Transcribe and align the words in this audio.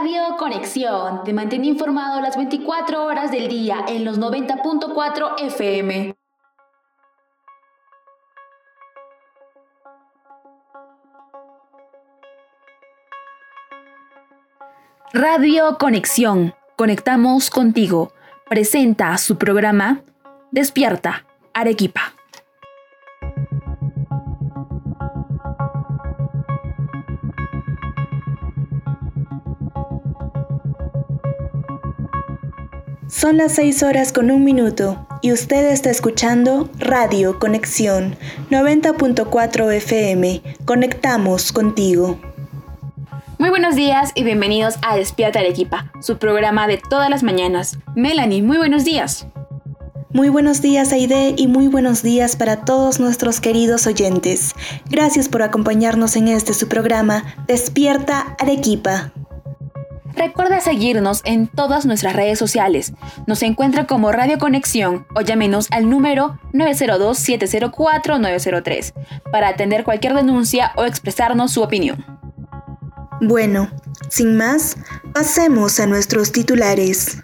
Radio 0.00 0.38
Conexión 0.38 1.24
te 1.24 1.34
mantiene 1.34 1.66
informado 1.66 2.22
las 2.22 2.34
24 2.34 3.04
horas 3.04 3.30
del 3.30 3.48
día 3.48 3.84
en 3.86 4.06
los 4.06 4.18
90.4 4.18 5.34
FM. 5.42 6.14
Radio 15.12 15.76
Conexión, 15.76 16.54
conectamos 16.76 17.50
contigo. 17.50 18.14
Presenta 18.48 19.18
su 19.18 19.36
programa 19.36 20.00
Despierta, 20.50 21.26
Arequipa. 21.52 22.14
Son 33.20 33.36
las 33.36 33.52
6 33.56 33.82
horas 33.82 34.14
con 34.14 34.30
un 34.30 34.44
minuto 34.44 35.06
y 35.20 35.30
usted 35.30 35.72
está 35.72 35.90
escuchando 35.90 36.70
Radio 36.78 37.38
Conexión 37.38 38.16
90.4 38.50 39.74
FM. 39.74 40.40
Conectamos 40.64 41.52
contigo. 41.52 42.18
Muy 43.38 43.50
buenos 43.50 43.74
días 43.74 44.12
y 44.14 44.24
bienvenidos 44.24 44.76
a 44.80 44.96
Despierta 44.96 45.40
Arequipa, 45.40 45.92
su 46.00 46.16
programa 46.16 46.66
de 46.66 46.78
todas 46.78 47.10
las 47.10 47.22
mañanas. 47.22 47.78
Melanie, 47.94 48.40
muy 48.40 48.56
buenos 48.56 48.86
días. 48.86 49.26
Muy 50.14 50.30
buenos 50.30 50.62
días 50.62 50.90
Aide 50.90 51.34
y 51.36 51.46
muy 51.46 51.68
buenos 51.68 52.02
días 52.02 52.36
para 52.36 52.64
todos 52.64 53.00
nuestros 53.00 53.42
queridos 53.42 53.86
oyentes. 53.86 54.54
Gracias 54.88 55.28
por 55.28 55.42
acompañarnos 55.42 56.16
en 56.16 56.28
este 56.28 56.54
su 56.54 56.68
programa 56.68 57.22
Despierta 57.46 58.34
Arequipa. 58.38 59.12
Recuerda 60.14 60.60
seguirnos 60.60 61.22
en 61.24 61.46
todas 61.46 61.86
nuestras 61.86 62.14
redes 62.14 62.38
sociales. 62.38 62.92
Nos 63.26 63.42
encuentra 63.42 63.86
como 63.86 64.12
Radio 64.12 64.38
Conexión 64.38 65.06
o 65.14 65.20
llámenos 65.20 65.68
al 65.70 65.88
número 65.88 66.38
902-704-903 66.52 68.92
para 69.30 69.48
atender 69.48 69.84
cualquier 69.84 70.14
denuncia 70.14 70.72
o 70.76 70.84
expresarnos 70.84 71.52
su 71.52 71.62
opinión. 71.62 72.04
Bueno, 73.20 73.70
sin 74.08 74.36
más, 74.36 74.76
pasemos 75.12 75.78
a 75.78 75.86
nuestros 75.86 76.32
titulares. 76.32 77.22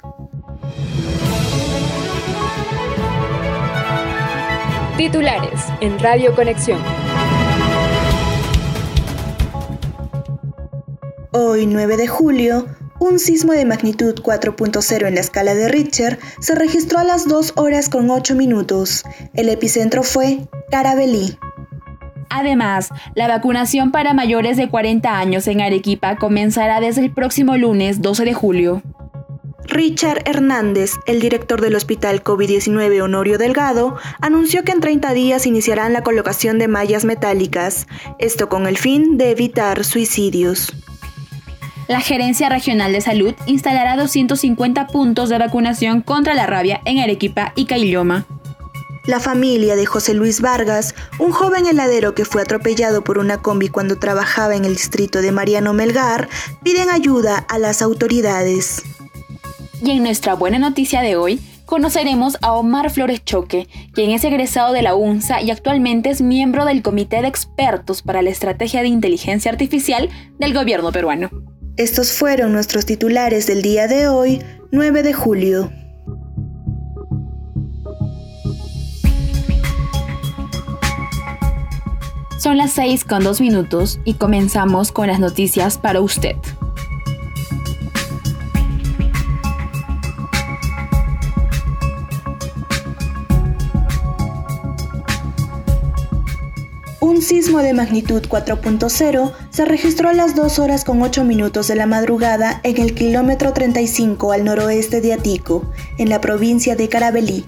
Titulares 4.96 5.60
en 5.80 5.98
Radio 5.98 6.32
Conexión. 6.34 7.05
Hoy, 11.38 11.66
9 11.66 11.98
de 11.98 12.06
julio, 12.06 12.64
un 12.98 13.18
sismo 13.18 13.52
de 13.52 13.66
magnitud 13.66 14.14
4.0 14.14 15.06
en 15.06 15.16
la 15.16 15.20
escala 15.20 15.54
de 15.54 15.68
Richter 15.68 16.18
se 16.40 16.54
registró 16.54 16.98
a 16.98 17.04
las 17.04 17.28
2 17.28 17.52
horas 17.56 17.90
con 17.90 18.08
8 18.08 18.34
minutos. 18.34 19.04
El 19.34 19.50
epicentro 19.50 20.02
fue 20.02 20.48
Carabelí. 20.70 21.36
Además, 22.30 22.88
la 23.14 23.28
vacunación 23.28 23.92
para 23.92 24.14
mayores 24.14 24.56
de 24.56 24.70
40 24.70 25.18
años 25.18 25.46
en 25.46 25.60
Arequipa 25.60 26.16
comenzará 26.16 26.80
desde 26.80 27.02
el 27.02 27.12
próximo 27.12 27.58
lunes 27.58 28.00
12 28.00 28.24
de 28.24 28.32
julio. 28.32 28.82
Richard 29.66 30.22
Hernández, 30.24 30.92
el 31.06 31.20
director 31.20 31.60
del 31.60 31.74
Hospital 31.74 32.24
COVID-19 32.24 33.02
Honorio 33.02 33.36
Delgado, 33.36 33.96
anunció 34.22 34.64
que 34.64 34.72
en 34.72 34.80
30 34.80 35.12
días 35.12 35.44
iniciarán 35.44 35.92
la 35.92 36.02
colocación 36.02 36.58
de 36.58 36.68
mallas 36.68 37.04
metálicas, 37.04 37.86
esto 38.18 38.48
con 38.48 38.66
el 38.66 38.78
fin 38.78 39.18
de 39.18 39.32
evitar 39.32 39.84
suicidios 39.84 40.72
la 41.88 42.00
Gerencia 42.00 42.48
Regional 42.48 42.92
de 42.92 43.00
Salud 43.00 43.34
instalará 43.46 43.96
250 43.96 44.88
puntos 44.88 45.28
de 45.28 45.38
vacunación 45.38 46.00
contra 46.00 46.34
la 46.34 46.46
rabia 46.46 46.80
en 46.84 46.98
Arequipa 46.98 47.52
y 47.54 47.66
Cailloma. 47.66 48.26
La 49.06 49.20
familia 49.20 49.76
de 49.76 49.86
José 49.86 50.14
Luis 50.14 50.40
Vargas, 50.40 50.96
un 51.20 51.30
joven 51.30 51.66
heladero 51.66 52.14
que 52.14 52.24
fue 52.24 52.42
atropellado 52.42 53.04
por 53.04 53.18
una 53.18 53.38
combi 53.38 53.68
cuando 53.68 54.00
trabajaba 54.00 54.56
en 54.56 54.64
el 54.64 54.74
distrito 54.74 55.22
de 55.22 55.30
Mariano 55.30 55.72
Melgar, 55.72 56.28
piden 56.64 56.90
ayuda 56.90 57.38
a 57.38 57.58
las 57.58 57.82
autoridades. 57.82 58.82
Y 59.80 59.92
en 59.92 60.02
nuestra 60.02 60.34
buena 60.34 60.58
noticia 60.58 61.02
de 61.02 61.14
hoy, 61.14 61.40
conoceremos 61.66 62.36
a 62.42 62.52
Omar 62.54 62.90
Flores 62.90 63.24
Choque, 63.24 63.68
quien 63.92 64.10
es 64.10 64.24
egresado 64.24 64.72
de 64.72 64.82
la 64.82 64.96
UNSA 64.96 65.40
y 65.40 65.52
actualmente 65.52 66.10
es 66.10 66.20
miembro 66.20 66.64
del 66.64 66.82
Comité 66.82 67.22
de 67.22 67.28
Expertos 67.28 68.02
para 68.02 68.22
la 68.22 68.30
Estrategia 68.30 68.82
de 68.82 68.88
Inteligencia 68.88 69.52
Artificial 69.52 70.08
del 70.40 70.52
gobierno 70.52 70.90
peruano. 70.90 71.30
Estos 71.76 72.12
fueron 72.12 72.52
nuestros 72.52 72.86
titulares 72.86 73.46
del 73.46 73.60
día 73.60 73.86
de 73.86 74.08
hoy, 74.08 74.42
9 74.72 75.02
de 75.02 75.12
julio. 75.12 75.70
Son 82.38 82.56
las 82.56 82.72
6 82.72 83.04
con 83.04 83.22
2 83.22 83.42
minutos 83.42 84.00
y 84.06 84.14
comenzamos 84.14 84.90
con 84.90 85.08
las 85.08 85.20
noticias 85.20 85.76
para 85.76 86.00
usted. 86.00 86.36
De 97.62 97.72
magnitud 97.72 98.22
4.0 98.22 99.32
se 99.50 99.64
registró 99.64 100.08
a 100.08 100.12
las 100.12 100.34
2 100.34 100.58
horas 100.58 100.84
con 100.84 101.02
8 101.02 101.24
minutos 101.24 101.68
de 101.68 101.74
la 101.74 101.86
madrugada 101.86 102.60
en 102.62 102.80
el 102.80 102.94
kilómetro 102.94 103.52
35 103.52 104.32
al 104.32 104.44
noroeste 104.44 105.00
de 105.00 105.12
Atico, 105.12 105.70
en 105.98 106.08
la 106.08 106.20
provincia 106.20 106.76
de 106.76 106.88
Carabelí. 106.88 107.44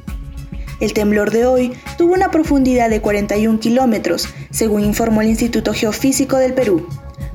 El 0.81 0.93
temblor 0.93 1.31
de 1.31 1.47
hoy 1.47 1.73
tuvo 1.97 2.15
una 2.15 2.31
profundidad 2.31 2.89
de 2.89 3.01
41 3.01 3.59
kilómetros, 3.59 4.29
según 4.51 4.85
informó 4.85 5.23
el 5.23 5.29
Instituto 5.29 5.73
Geofísico 5.73 6.37
del 6.37 6.55
Perú. 6.55 6.87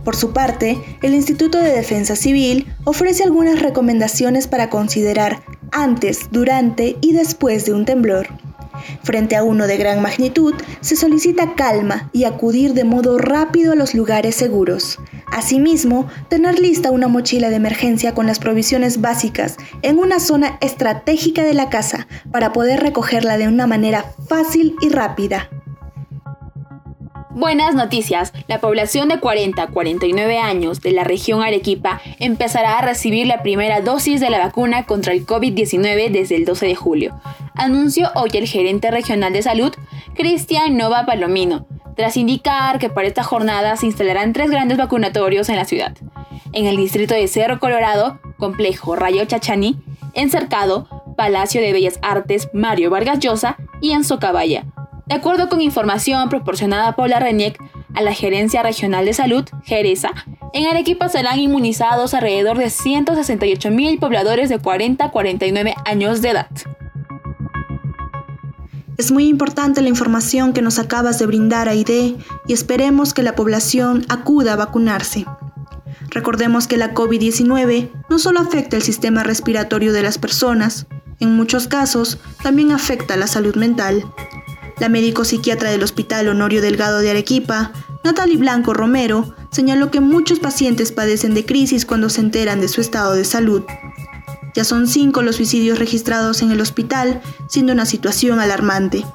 Por 0.04 0.16
su 0.16 0.32
parte, 0.32 0.78
el 1.02 1.14
Instituto 1.14 1.58
de 1.58 1.72
Defensa 1.72 2.16
Civil 2.16 2.68
ofrece 2.84 3.24
algunas 3.24 3.62
recomendaciones 3.62 4.48
para 4.48 4.70
considerar 4.70 5.44
antes, 5.72 6.30
durante 6.32 6.98
y 7.02 7.14
después 7.14 7.66
de 7.66 7.74
un 7.74 7.86
temblor. 7.86 8.28
Frente 9.04 9.36
a 9.36 9.44
uno 9.44 9.68
de 9.68 9.78
gran 9.78 10.02
magnitud, 10.02 10.54
se 10.82 10.96
solicita 10.96 11.56
calma 11.56 12.10
y 12.14 12.24
acudir 12.24 12.74
de 12.74 12.84
modo 12.84 13.18
rápido 13.18 13.74
a 13.74 13.76
los 13.76 13.94
lugares 13.94 14.36
seguros. 14.36 15.00
Asimismo, 15.32 16.08
tener 16.30 16.60
lista 16.60 16.92
una 16.92 17.08
mochila 17.08 17.50
de 17.50 17.56
emergencia 17.56 18.14
con 18.14 18.28
las 18.28 18.40
provisiones 18.40 19.02
básicas 19.02 19.58
en 19.82 19.98
una 19.98 20.20
zona 20.20 20.58
estratégica 20.62 21.44
de 21.44 21.54
la 21.54 21.70
casa 21.70 22.08
para 22.32 22.54
poder 22.54 22.82
recogerla 22.82 23.38
de 23.38 23.48
una 23.48 23.68
manera 23.68 24.06
fácil 24.28 24.76
y 24.82 24.90
rápida. 24.90 25.50
Buenas 27.36 27.74
noticias, 27.74 28.32
la 28.48 28.60
población 28.60 29.10
de 29.10 29.20
40 29.20 29.64
a 29.64 29.68
49 29.68 30.38
años 30.38 30.82
de 30.82 30.92
la 30.92 31.04
región 31.04 31.42
Arequipa 31.42 32.00
empezará 32.20 32.78
a 32.78 32.84
recibir 32.84 33.26
la 33.26 33.42
primera 33.42 33.82
dosis 33.82 34.22
de 34.22 34.30
la 34.30 34.38
vacuna 34.38 34.86
contra 34.86 35.14
el 35.14 35.26
COVID-19 35.26 36.12
desde 36.12 36.36
el 36.36 36.46
12 36.46 36.68
de 36.68 36.76
julio, 36.76 37.20
anunció 37.56 38.12
hoy 38.14 38.30
el 38.34 38.48
gerente 38.48 38.92
regional 38.92 39.34
de 39.34 39.42
salud, 39.42 39.74
Cristian 40.14 40.78
Nova 40.78 41.08
Palomino, 41.08 41.66
tras 41.96 42.18
indicar 42.18 42.78
que 42.78 42.90
para 42.90 43.08
esta 43.08 43.24
jornada 43.24 43.78
se 43.78 43.88
instalarán 43.88 44.32
tres 44.32 44.52
grandes 44.52 44.78
vacunatorios 44.78 45.50
en 45.50 45.56
la 45.56 45.66
ciudad. 45.66 45.94
En 46.52 46.68
el 46.68 46.78
distrito 46.78 47.16
de 47.16 47.28
Cerro 47.28 47.60
Colorado, 47.60 48.20
Complejo 48.38 48.96
Rayo 48.96 49.26
Chachani, 49.26 49.78
en 50.14 50.30
Cercado, 50.30 50.88
Palacio 51.18 51.62
de 51.62 51.74
Bellas 51.74 51.98
Artes 52.04 52.50
Mario 52.54 52.92
Vargas 52.92 53.18
Llosa 53.18 53.58
y 53.82 53.92
en 53.94 54.04
Socabaya, 54.04 54.66
de 55.06 55.16
acuerdo 55.16 55.50
con 55.50 55.62
información 55.62 56.30
proporcionada 56.30 56.96
por 56.96 57.10
la 57.10 57.20
RENIEC 57.20 57.58
a 57.94 58.02
la 58.02 58.14
Gerencia 58.14 58.64
Regional 58.64 59.06
de 59.06 59.14
Salud, 59.14 59.46
Jereza, 59.64 60.10
en 60.54 60.68
Arequipa 60.68 61.10
serán 61.10 61.40
inmunizados 61.40 62.14
alrededor 62.14 62.58
de 62.58 62.70
168 62.70 63.72
mil 63.72 64.00
pobladores 64.00 64.50
de 64.50 64.60
40 64.60 65.06
a 65.06 65.12
49 65.12 65.76
años 65.86 66.22
de 66.22 66.30
edad. 66.30 66.48
Es 68.98 69.12
muy 69.12 69.28
importante 69.28 69.82
la 69.82 69.90
información 69.90 70.54
que 70.54 70.62
nos 70.62 70.78
acabas 70.80 71.18
de 71.20 71.26
brindar, 71.26 71.68
Aide, 71.68 72.16
y 72.48 72.54
esperemos 72.54 73.14
que 73.14 73.24
la 73.24 73.36
población 73.36 74.06
acuda 74.08 74.54
a 74.54 74.58
vacunarse. 74.58 75.26
Recordemos 76.10 76.68
que 76.68 76.78
la 76.78 76.94
COVID-19 76.94 77.90
no 78.10 78.20
solo 78.20 78.40
afecta 78.40 78.76
el 78.76 78.84
sistema 78.84 79.24
respiratorio 79.24 79.92
de 79.94 80.04
las 80.04 80.20
personas, 80.20 80.86
en 81.20 81.36
muchos 81.36 81.68
casos 81.68 82.20
también 82.44 82.72
afecta 82.72 83.18
la 83.18 83.28
salud 83.28 83.56
mental. 83.56 84.04
La 84.84 84.90
médico 84.90 85.24
psiquiatra 85.24 85.72
del 85.72 85.82
Hospital 85.82 86.28
Honorio 86.28 86.62
Delgado 86.62 87.00
de 87.00 87.10
Arequipa, 87.10 87.72
Natalie 88.04 88.36
Blanco 88.36 88.74
Romero, 88.74 89.34
señaló 89.50 89.90
que 89.92 90.02
muchos 90.02 90.40
pacientes 90.40 90.92
padecen 90.92 91.34
de 91.34 91.46
crisis 91.46 91.86
cuando 91.86 92.10
se 92.10 92.20
enteran 92.20 92.60
de 92.60 92.68
su 92.68 92.82
estado 92.82 93.14
de 93.14 93.24
salud. 93.24 93.64
Ya 94.54 94.66
son 94.66 94.88
cinco 94.88 95.22
los 95.22 95.38
suicidios 95.38 95.80
registrados 95.80 96.42
en 96.42 96.52
el 96.52 96.60
hospital, 96.60 97.22
siendo 97.48 97.72
una 97.72 97.86
situación 97.86 98.42
alarmante. 98.42 99.06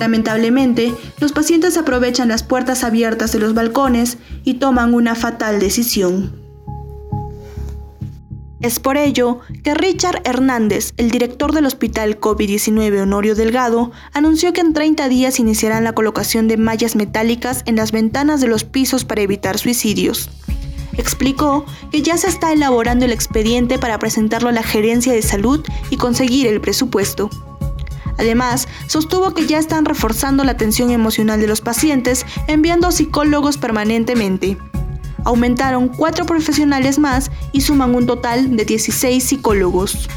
Lamentablemente, 0.00 0.92
los 1.20 1.30
pacientes 1.30 1.76
aprovechan 1.76 2.26
las 2.26 2.42
puertas 2.42 2.82
abiertas 2.82 3.30
de 3.30 3.38
los 3.38 3.54
balcones 3.54 4.18
y 4.42 4.54
toman 4.54 4.92
una 4.92 5.14
fatal 5.14 5.60
decisión. 5.60 6.39
Es 8.60 8.78
por 8.78 8.98
ello 8.98 9.38
que 9.64 9.72
Richard 9.72 10.20
Hernández, 10.24 10.92
el 10.98 11.10
director 11.10 11.52
del 11.54 11.64
Hospital 11.64 12.20
COVID-19 12.20 13.00
Honorio 13.00 13.34
Delgado, 13.34 13.90
anunció 14.12 14.52
que 14.52 14.60
en 14.60 14.74
30 14.74 15.08
días 15.08 15.40
iniciarán 15.40 15.82
la 15.82 15.94
colocación 15.94 16.46
de 16.46 16.58
mallas 16.58 16.94
metálicas 16.94 17.62
en 17.64 17.76
las 17.76 17.90
ventanas 17.90 18.42
de 18.42 18.48
los 18.48 18.64
pisos 18.64 19.06
para 19.06 19.22
evitar 19.22 19.56
suicidios. 19.56 20.28
Explicó 20.92 21.64
que 21.90 22.02
ya 22.02 22.18
se 22.18 22.28
está 22.28 22.52
elaborando 22.52 23.06
el 23.06 23.12
expediente 23.12 23.78
para 23.78 23.98
presentarlo 23.98 24.50
a 24.50 24.52
la 24.52 24.62
gerencia 24.62 25.14
de 25.14 25.22
salud 25.22 25.64
y 25.88 25.96
conseguir 25.96 26.46
el 26.46 26.60
presupuesto. 26.60 27.30
Además, 28.18 28.68
sostuvo 28.88 29.32
que 29.32 29.46
ya 29.46 29.58
están 29.58 29.86
reforzando 29.86 30.44
la 30.44 30.52
atención 30.52 30.90
emocional 30.90 31.40
de 31.40 31.46
los 31.46 31.62
pacientes 31.62 32.26
enviando 32.46 32.92
psicólogos 32.92 33.56
permanentemente 33.56 34.58
aumentaron 35.24 35.88
cuatro 35.88 36.26
profesionales 36.26 36.98
más 36.98 37.30
y 37.52 37.60
suman 37.60 37.94
un 37.94 38.06
total 38.06 38.56
de 38.56 38.64
16 38.64 39.22
psicólogos. 39.22 40.08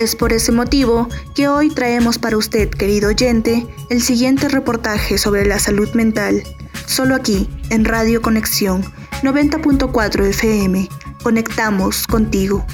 Es 0.00 0.16
por 0.16 0.32
ese 0.32 0.50
motivo 0.50 1.08
que 1.34 1.48
hoy 1.48 1.70
traemos 1.70 2.18
para 2.18 2.36
usted, 2.36 2.68
querido 2.68 3.10
oyente, 3.10 3.66
el 3.90 4.02
siguiente 4.02 4.48
reportaje 4.48 5.18
sobre 5.18 5.46
la 5.46 5.58
salud 5.58 5.88
mental, 5.94 6.42
solo 6.86 7.14
aquí, 7.14 7.48
en 7.70 7.84
Radio 7.84 8.20
Conexión 8.20 8.82
90.4 9.22 10.26
FM. 10.26 10.88
Conectamos 11.22 12.06
contigo. 12.06 12.66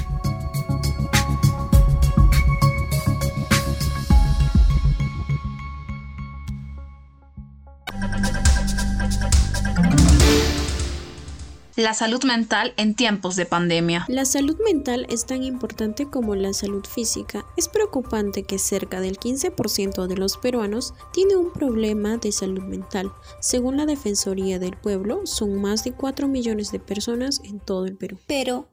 La 11.81 11.95
salud 11.95 12.23
mental 12.25 12.75
en 12.77 12.95
tiempos 12.95 13.37
de 13.37 13.47
pandemia. 13.47 14.05
La 14.07 14.27
salud 14.27 14.59
mental 14.63 15.07
es 15.09 15.25
tan 15.25 15.43
importante 15.43 16.11
como 16.11 16.35
la 16.35 16.53
salud 16.53 16.85
física. 16.85 17.47
Es 17.57 17.71
preocupante 17.71 18.43
que 18.43 18.59
cerca 18.59 19.01
del 19.01 19.19
15% 19.19 20.07
de 20.07 20.15
los 20.15 20.37
peruanos 20.37 20.93
tiene 21.11 21.37
un 21.37 21.51
problema 21.55 22.19
de 22.19 22.33
salud 22.33 22.65
mental. 22.65 23.11
Según 23.41 23.79
la 23.79 23.87
Defensoría 23.87 24.59
del 24.59 24.77
Pueblo, 24.77 25.23
son 25.25 25.55
más 25.55 25.83
de 25.83 25.93
4 25.93 26.29
millones 26.29 26.71
de 26.71 26.81
personas 26.81 27.41
en 27.45 27.61
todo 27.61 27.87
el 27.87 27.97
Perú. 27.97 28.19
Pero, 28.27 28.69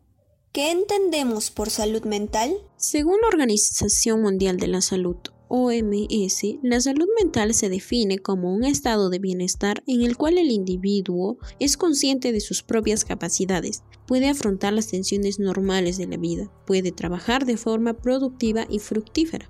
¿qué 0.51 0.71
entendemos 0.71 1.49
por 1.49 1.69
salud 1.69 2.03
mental? 2.03 2.57
Según 2.75 3.21
la 3.21 3.29
Organización 3.29 4.21
Mundial 4.21 4.57
de 4.57 4.67
la 4.67 4.81
Salud, 4.81 5.15
OMS, 5.49 6.59
la 6.61 6.81
salud 6.81 7.07
mental 7.19 7.53
se 7.53 7.69
define 7.69 8.19
como 8.19 8.53
un 8.53 8.63
estado 8.63 9.09
de 9.09 9.19
bienestar 9.19 9.83
en 9.87 10.01
el 10.01 10.17
cual 10.17 10.37
el 10.37 10.51
individuo 10.51 11.37
es 11.59 11.77
consciente 11.77 12.31
de 12.31 12.39
sus 12.39 12.63
propias 12.63 13.05
capacidades, 13.05 13.83
puede 14.05 14.29
afrontar 14.29 14.73
las 14.73 14.87
tensiones 14.87 15.39
normales 15.39 15.97
de 15.97 16.07
la 16.07 16.17
vida, 16.17 16.51
puede 16.65 16.91
trabajar 16.91 17.45
de 17.45 17.57
forma 17.57 17.93
productiva 17.93 18.65
y 18.69 18.79
fructífera 18.79 19.49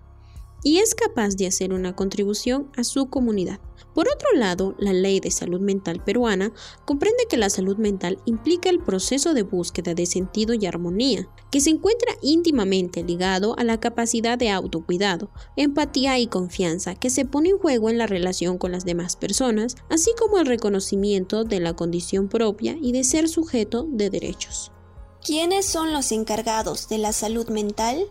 y 0.67 0.79
es 0.79 0.95
capaz 0.95 1.37
de 1.37 1.47
hacer 1.47 1.71
una 1.71 1.95
contribución 1.95 2.69
a 2.75 2.83
su 2.83 3.09
comunidad. 3.09 3.61
Por 3.93 4.09
otro 4.09 4.27
lado, 4.33 4.75
la 4.77 4.91
Ley 4.91 5.21
de 5.21 5.31
Salud 5.31 5.61
Mental 5.61 6.03
peruana 6.03 6.51
comprende 6.83 7.23
que 7.29 7.37
la 7.37 7.49
salud 7.49 7.77
mental 7.77 8.19
implica 8.25 8.69
el 8.69 8.79
proceso 8.79 9.33
de 9.33 9.43
búsqueda 9.43 9.93
de 9.93 10.05
sentido 10.05 10.53
y 10.53 10.65
armonía, 10.65 11.29
que 11.51 11.61
se 11.61 11.69
encuentra 11.69 12.17
íntimamente 12.21 13.01
ligado 13.01 13.57
a 13.57 13.63
la 13.63 13.79
capacidad 13.79 14.37
de 14.37 14.49
autocuidado, 14.49 15.29
empatía 15.55 16.19
y 16.19 16.27
confianza 16.27 16.95
que 16.95 17.09
se 17.09 17.23
pone 17.23 17.47
en 17.47 17.59
juego 17.59 17.89
en 17.89 17.97
la 17.97 18.05
relación 18.05 18.57
con 18.57 18.73
las 18.73 18.83
demás 18.83 19.15
personas, 19.15 19.77
así 19.89 20.11
como 20.19 20.37
el 20.37 20.47
reconocimiento 20.47 21.45
de 21.45 21.61
la 21.61 21.77
condición 21.77 22.27
propia 22.27 22.75
y 22.81 22.91
de 22.91 23.05
ser 23.05 23.29
sujeto 23.29 23.87
de 23.89 24.09
derechos. 24.09 24.73
¿Quiénes 25.25 25.65
son 25.65 25.93
los 25.93 26.11
encargados 26.11 26.89
de 26.89 26.97
la 26.97 27.13
salud 27.13 27.47
mental? 27.47 28.05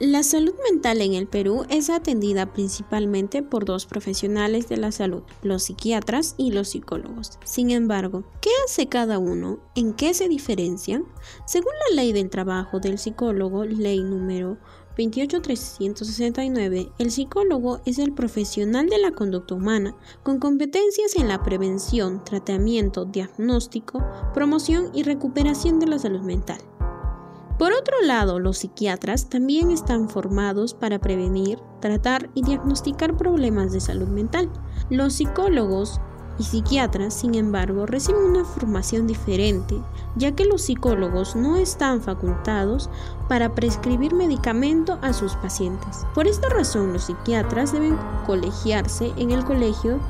La 0.00 0.22
salud 0.22 0.54
mental 0.64 1.02
en 1.02 1.12
el 1.12 1.26
Perú 1.26 1.66
es 1.68 1.90
atendida 1.90 2.54
principalmente 2.54 3.42
por 3.42 3.66
dos 3.66 3.84
profesionales 3.84 4.66
de 4.66 4.78
la 4.78 4.92
salud, 4.92 5.24
los 5.42 5.64
psiquiatras 5.64 6.36
y 6.38 6.52
los 6.52 6.70
psicólogos. 6.70 7.38
Sin 7.44 7.70
embargo, 7.70 8.24
¿qué 8.40 8.48
hace 8.64 8.88
cada 8.88 9.18
uno? 9.18 9.60
¿En 9.74 9.92
qué 9.92 10.14
se 10.14 10.26
diferencian? 10.30 11.04
Según 11.44 11.72
la 11.86 11.96
ley 11.96 12.14
del 12.14 12.30
trabajo 12.30 12.80
del 12.80 12.98
psicólogo, 12.98 13.66
ley 13.66 14.02
número 14.02 14.56
28369, 14.96 16.92
el 16.98 17.10
psicólogo 17.10 17.82
es 17.84 17.98
el 17.98 18.14
profesional 18.14 18.88
de 18.88 18.96
la 18.96 19.10
conducta 19.10 19.54
humana, 19.54 19.94
con 20.22 20.38
competencias 20.38 21.14
en 21.16 21.28
la 21.28 21.42
prevención, 21.42 22.24
tratamiento, 22.24 23.04
diagnóstico, 23.04 24.02
promoción 24.32 24.92
y 24.94 25.02
recuperación 25.02 25.78
de 25.78 25.88
la 25.88 25.98
salud 25.98 26.22
mental. 26.22 26.62
Por 27.60 27.74
otro 27.74 27.94
lado, 28.02 28.40
los 28.40 28.56
psiquiatras 28.56 29.28
también 29.28 29.70
están 29.70 30.08
formados 30.08 30.72
para 30.72 30.98
prevenir, 30.98 31.58
tratar 31.82 32.30
y 32.32 32.42
diagnosticar 32.42 33.18
problemas 33.18 33.70
de 33.70 33.80
salud 33.80 34.08
mental. 34.08 34.50
Los 34.88 35.12
psicólogos 35.12 36.00
y 36.38 36.44
psiquiatras, 36.44 37.12
sin 37.12 37.34
embargo, 37.34 37.84
reciben 37.84 38.22
una 38.22 38.46
formación 38.46 39.06
diferente, 39.06 39.78
ya 40.16 40.34
que 40.34 40.46
los 40.46 40.62
psicólogos 40.62 41.36
no 41.36 41.56
están 41.56 42.00
facultados 42.00 42.88
para 43.28 43.54
prescribir 43.54 44.14
medicamento 44.14 44.98
a 45.02 45.12
sus 45.12 45.34
pacientes. 45.34 46.06
Por 46.14 46.26
esta 46.26 46.48
razón, 46.48 46.94
los 46.94 47.04
psiquiatras 47.04 47.72
deben 47.72 47.98
colegiarse 48.24 49.12
en 49.18 49.32
el 49.32 49.44
Colegio 49.44 50.00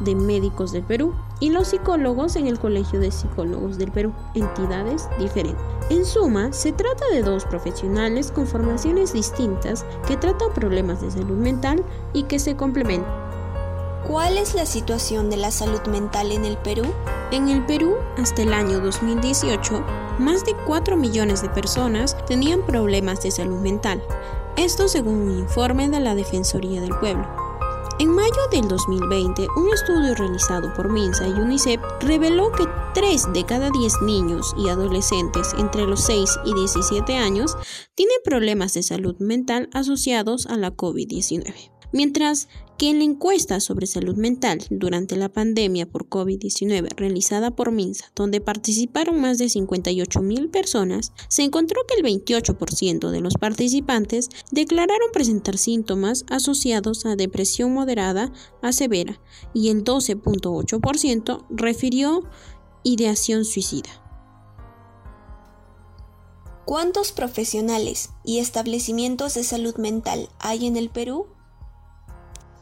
de 0.00 0.14
Médicos 0.14 0.72
del 0.72 0.82
Perú 0.82 1.14
y 1.40 1.50
los 1.50 1.68
psicólogos 1.68 2.36
en 2.36 2.46
el 2.46 2.58
Colegio 2.58 3.00
de 3.00 3.10
Psicólogos 3.10 3.78
del 3.78 3.92
Perú, 3.92 4.12
entidades 4.34 5.08
diferentes. 5.18 5.62
En 5.90 6.04
suma, 6.04 6.52
se 6.52 6.72
trata 6.72 7.04
de 7.12 7.22
dos 7.22 7.44
profesionales 7.44 8.30
con 8.30 8.46
formaciones 8.46 9.12
distintas 9.12 9.86
que 10.06 10.16
tratan 10.16 10.52
problemas 10.54 11.00
de 11.00 11.10
salud 11.10 11.36
mental 11.36 11.84
y 12.12 12.24
que 12.24 12.38
se 12.38 12.56
complementan. 12.56 13.28
¿Cuál 14.06 14.38
es 14.38 14.54
la 14.54 14.64
situación 14.64 15.28
de 15.28 15.36
la 15.36 15.50
salud 15.50 15.82
mental 15.90 16.32
en 16.32 16.44
el 16.44 16.56
Perú? 16.58 16.84
En 17.30 17.48
el 17.48 17.64
Perú, 17.66 17.96
hasta 18.16 18.42
el 18.42 18.54
año 18.54 18.80
2018, 18.80 19.84
más 20.18 20.44
de 20.44 20.54
4 20.66 20.96
millones 20.96 21.42
de 21.42 21.50
personas 21.50 22.16
tenían 22.26 22.62
problemas 22.64 23.22
de 23.22 23.30
salud 23.30 23.58
mental. 23.60 24.02
Esto 24.56 24.88
según 24.88 25.14
un 25.14 25.38
informe 25.38 25.88
de 25.88 26.00
la 26.00 26.14
Defensoría 26.14 26.80
del 26.80 26.96
Pueblo. 26.98 27.37
En 28.00 28.14
mayo 28.14 28.30
del 28.52 28.68
2020, 28.68 29.48
un 29.56 29.72
estudio 29.74 30.14
realizado 30.14 30.72
por 30.72 30.88
MINSA 30.88 31.26
y 31.26 31.32
UNICEF 31.32 31.80
reveló 31.98 32.52
que 32.52 32.64
3 32.94 33.32
de 33.32 33.44
cada 33.44 33.70
10 33.70 34.02
niños 34.02 34.54
y 34.56 34.68
adolescentes 34.68 35.52
entre 35.58 35.84
los 35.84 36.04
6 36.04 36.30
y 36.44 36.54
17 36.54 37.16
años 37.16 37.56
tienen 37.96 38.18
problemas 38.22 38.74
de 38.74 38.84
salud 38.84 39.16
mental 39.18 39.68
asociados 39.72 40.46
a 40.46 40.56
la 40.56 40.70
COVID-19 40.76 41.77
mientras 41.92 42.48
que 42.78 42.90
en 42.90 42.98
la 42.98 43.04
encuesta 43.04 43.58
sobre 43.58 43.88
salud 43.88 44.14
mental 44.14 44.64
durante 44.70 45.16
la 45.16 45.28
pandemia 45.28 45.86
por 45.86 46.08
COVID-19 46.08 46.94
realizada 46.96 47.50
por 47.50 47.72
MINSA, 47.72 48.12
donde 48.14 48.40
participaron 48.40 49.20
más 49.20 49.38
de 49.38 49.48
58 49.48 50.22
mil 50.22 50.48
personas, 50.48 51.12
se 51.28 51.42
encontró 51.42 51.80
que 51.88 52.00
el 52.00 52.04
28% 52.04 53.10
de 53.10 53.20
los 53.20 53.34
participantes 53.34 54.28
declararon 54.52 55.10
presentar 55.12 55.58
síntomas 55.58 56.24
asociados 56.30 57.04
a 57.04 57.16
depresión 57.16 57.74
moderada 57.74 58.32
a 58.62 58.72
severa 58.72 59.20
y 59.52 59.70
el 59.70 59.82
12.8% 59.82 61.46
refirió 61.50 62.22
ideación 62.84 63.44
suicida. 63.44 63.88
¿Cuántos 66.64 67.12
profesionales 67.12 68.10
y 68.24 68.38
establecimientos 68.40 69.34
de 69.34 69.42
salud 69.42 69.76
mental 69.76 70.28
hay 70.38 70.66
en 70.66 70.76
el 70.76 70.90
Perú? 70.90 71.26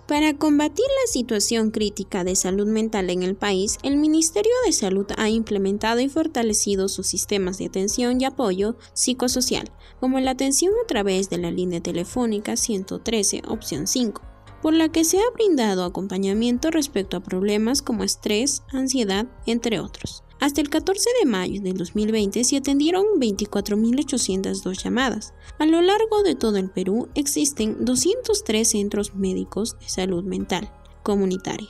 Para 0.07 0.35
combatir 0.35 0.85
la 0.85 1.13
situación 1.13 1.73
crítica 1.73 2.23
de 2.23 2.37
salud 2.37 2.69
mental 2.69 3.11
en 3.11 3.25
el 3.25 3.35
país, 3.35 3.77
el 3.83 3.97
Ministerio 3.97 4.53
de 4.65 4.71
Salud 4.71 5.07
ha 5.17 5.29
implementado 5.29 5.99
y 5.99 6.09
fortalecido 6.09 6.89
sus 6.89 7.09
sistemas 7.09 7.59
de 7.59 7.67
atención 7.67 8.21
y 8.21 8.25
apoyo 8.25 8.77
psicosocial, 8.93 9.69
como 9.99 10.21
la 10.21 10.31
atención 10.31 10.73
a 10.81 10.87
través 10.87 11.29
de 11.29 11.39
la 11.39 11.51
línea 11.51 11.81
telefónica 11.81 12.57
113, 12.57 13.43
opción 13.49 13.89
5 13.89 14.23
por 14.63 14.75
la 14.75 14.89
que 14.89 15.05
se 15.05 15.19
ha 15.19 15.31
brindado 15.35 15.85
acompañamiento 15.85 16.71
respecto 16.71 17.17
a 17.17 17.23
problemas 17.23 17.83
como 17.83 18.03
estrés, 18.03 18.63
ansiedad, 18.73 19.27
entre 19.45 19.79
otros. 19.79 20.25
Hasta 20.40 20.61
el 20.61 20.69
14 20.69 21.09
de 21.21 21.31
mayo 21.31 21.62
del 21.62 21.76
2020 21.76 22.45
se 22.45 22.57
atendieron 22.59 23.05
24.802 23.19 24.83
llamadas. 24.83 25.33
A 25.59 25.66
lo 25.66 25.81
largo 25.81 26.23
de 26.23 26.35
todo 26.35 26.59
el 26.59 26.71
Perú 26.71 27.09
existen 27.14 27.85
203 27.85 28.69
centros 28.69 29.14
médicos 29.14 29.78
de 29.78 29.88
salud 29.88 30.25
mental 30.25 30.71
comunitaria, 31.02 31.69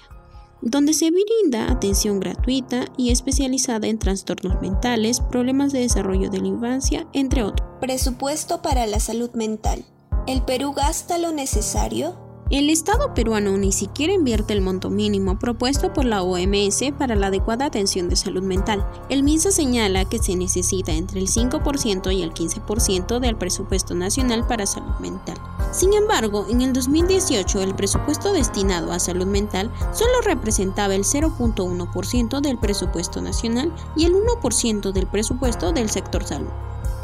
donde 0.62 0.94
se 0.94 1.11
brinda 1.11 1.70
atención 1.70 2.18
gratuita 2.18 2.87
y 2.96 3.11
especializada 3.11 3.87
en 3.87 3.99
trastornos 3.99 4.61
mentales, 4.61 5.20
problemas 5.20 5.73
de 5.73 5.80
desarrollo 5.80 6.28
de 6.30 6.40
la 6.40 6.49
infancia, 6.49 7.06
entre 7.12 7.44
otros. 7.44 7.68
Presupuesto 7.80 8.62
para 8.62 8.87
la 8.87 8.99
salud 8.99 9.30
mental. 9.35 9.85
¿El 10.26 10.42
Perú 10.42 10.73
gasta 10.73 11.18
lo 11.18 11.30
necesario? 11.30 12.25
El 12.49 12.71
Estado 12.71 13.12
peruano 13.12 13.57
ni 13.57 13.73
siquiera 13.73 14.12
invierte 14.12 14.53
el 14.53 14.61
monto 14.61 14.88
mínimo 14.88 15.37
propuesto 15.37 15.93
por 15.93 16.05
la 16.05 16.23
OMS 16.23 16.81
para 16.97 17.17
la 17.17 17.26
adecuada 17.26 17.65
atención 17.65 18.09
de 18.09 18.15
salud 18.15 18.45
mental. 18.45 18.87
El 19.09 19.25
MINSA 19.25 19.50
señala 19.50 20.05
que 20.05 20.21
se 20.21 20.37
necesita 20.37 20.93
entre 20.93 21.19
el 21.19 21.26
5% 21.26 22.15
y 22.15 22.23
el 22.23 22.33
15% 22.33 23.19
del 23.19 23.35
presupuesto 23.35 23.97
nacional 23.97 24.47
para 24.47 24.65
salud 24.65 24.95
mental. 25.00 25.37
Sin 25.73 25.93
embargo, 25.93 26.47
en 26.49 26.62
el 26.62 26.73
2018 26.73 27.62
el 27.62 27.75
presupuesto 27.75 28.33
destinado 28.33 28.93
a 28.93 29.00
salud 29.00 29.26
mental 29.26 29.73
solo 29.93 30.21
representaba 30.25 30.95
el 30.95 31.03
0.1% 31.03 32.41
del 32.41 32.59
presupuesto 32.59 33.21
nacional 33.21 33.75
y 33.97 34.05
el 34.05 34.15
1% 34.15 34.93
del 34.93 35.09
presupuesto 35.09 35.73
del 35.73 35.91
sector 35.91 36.25
salud. 36.25 36.50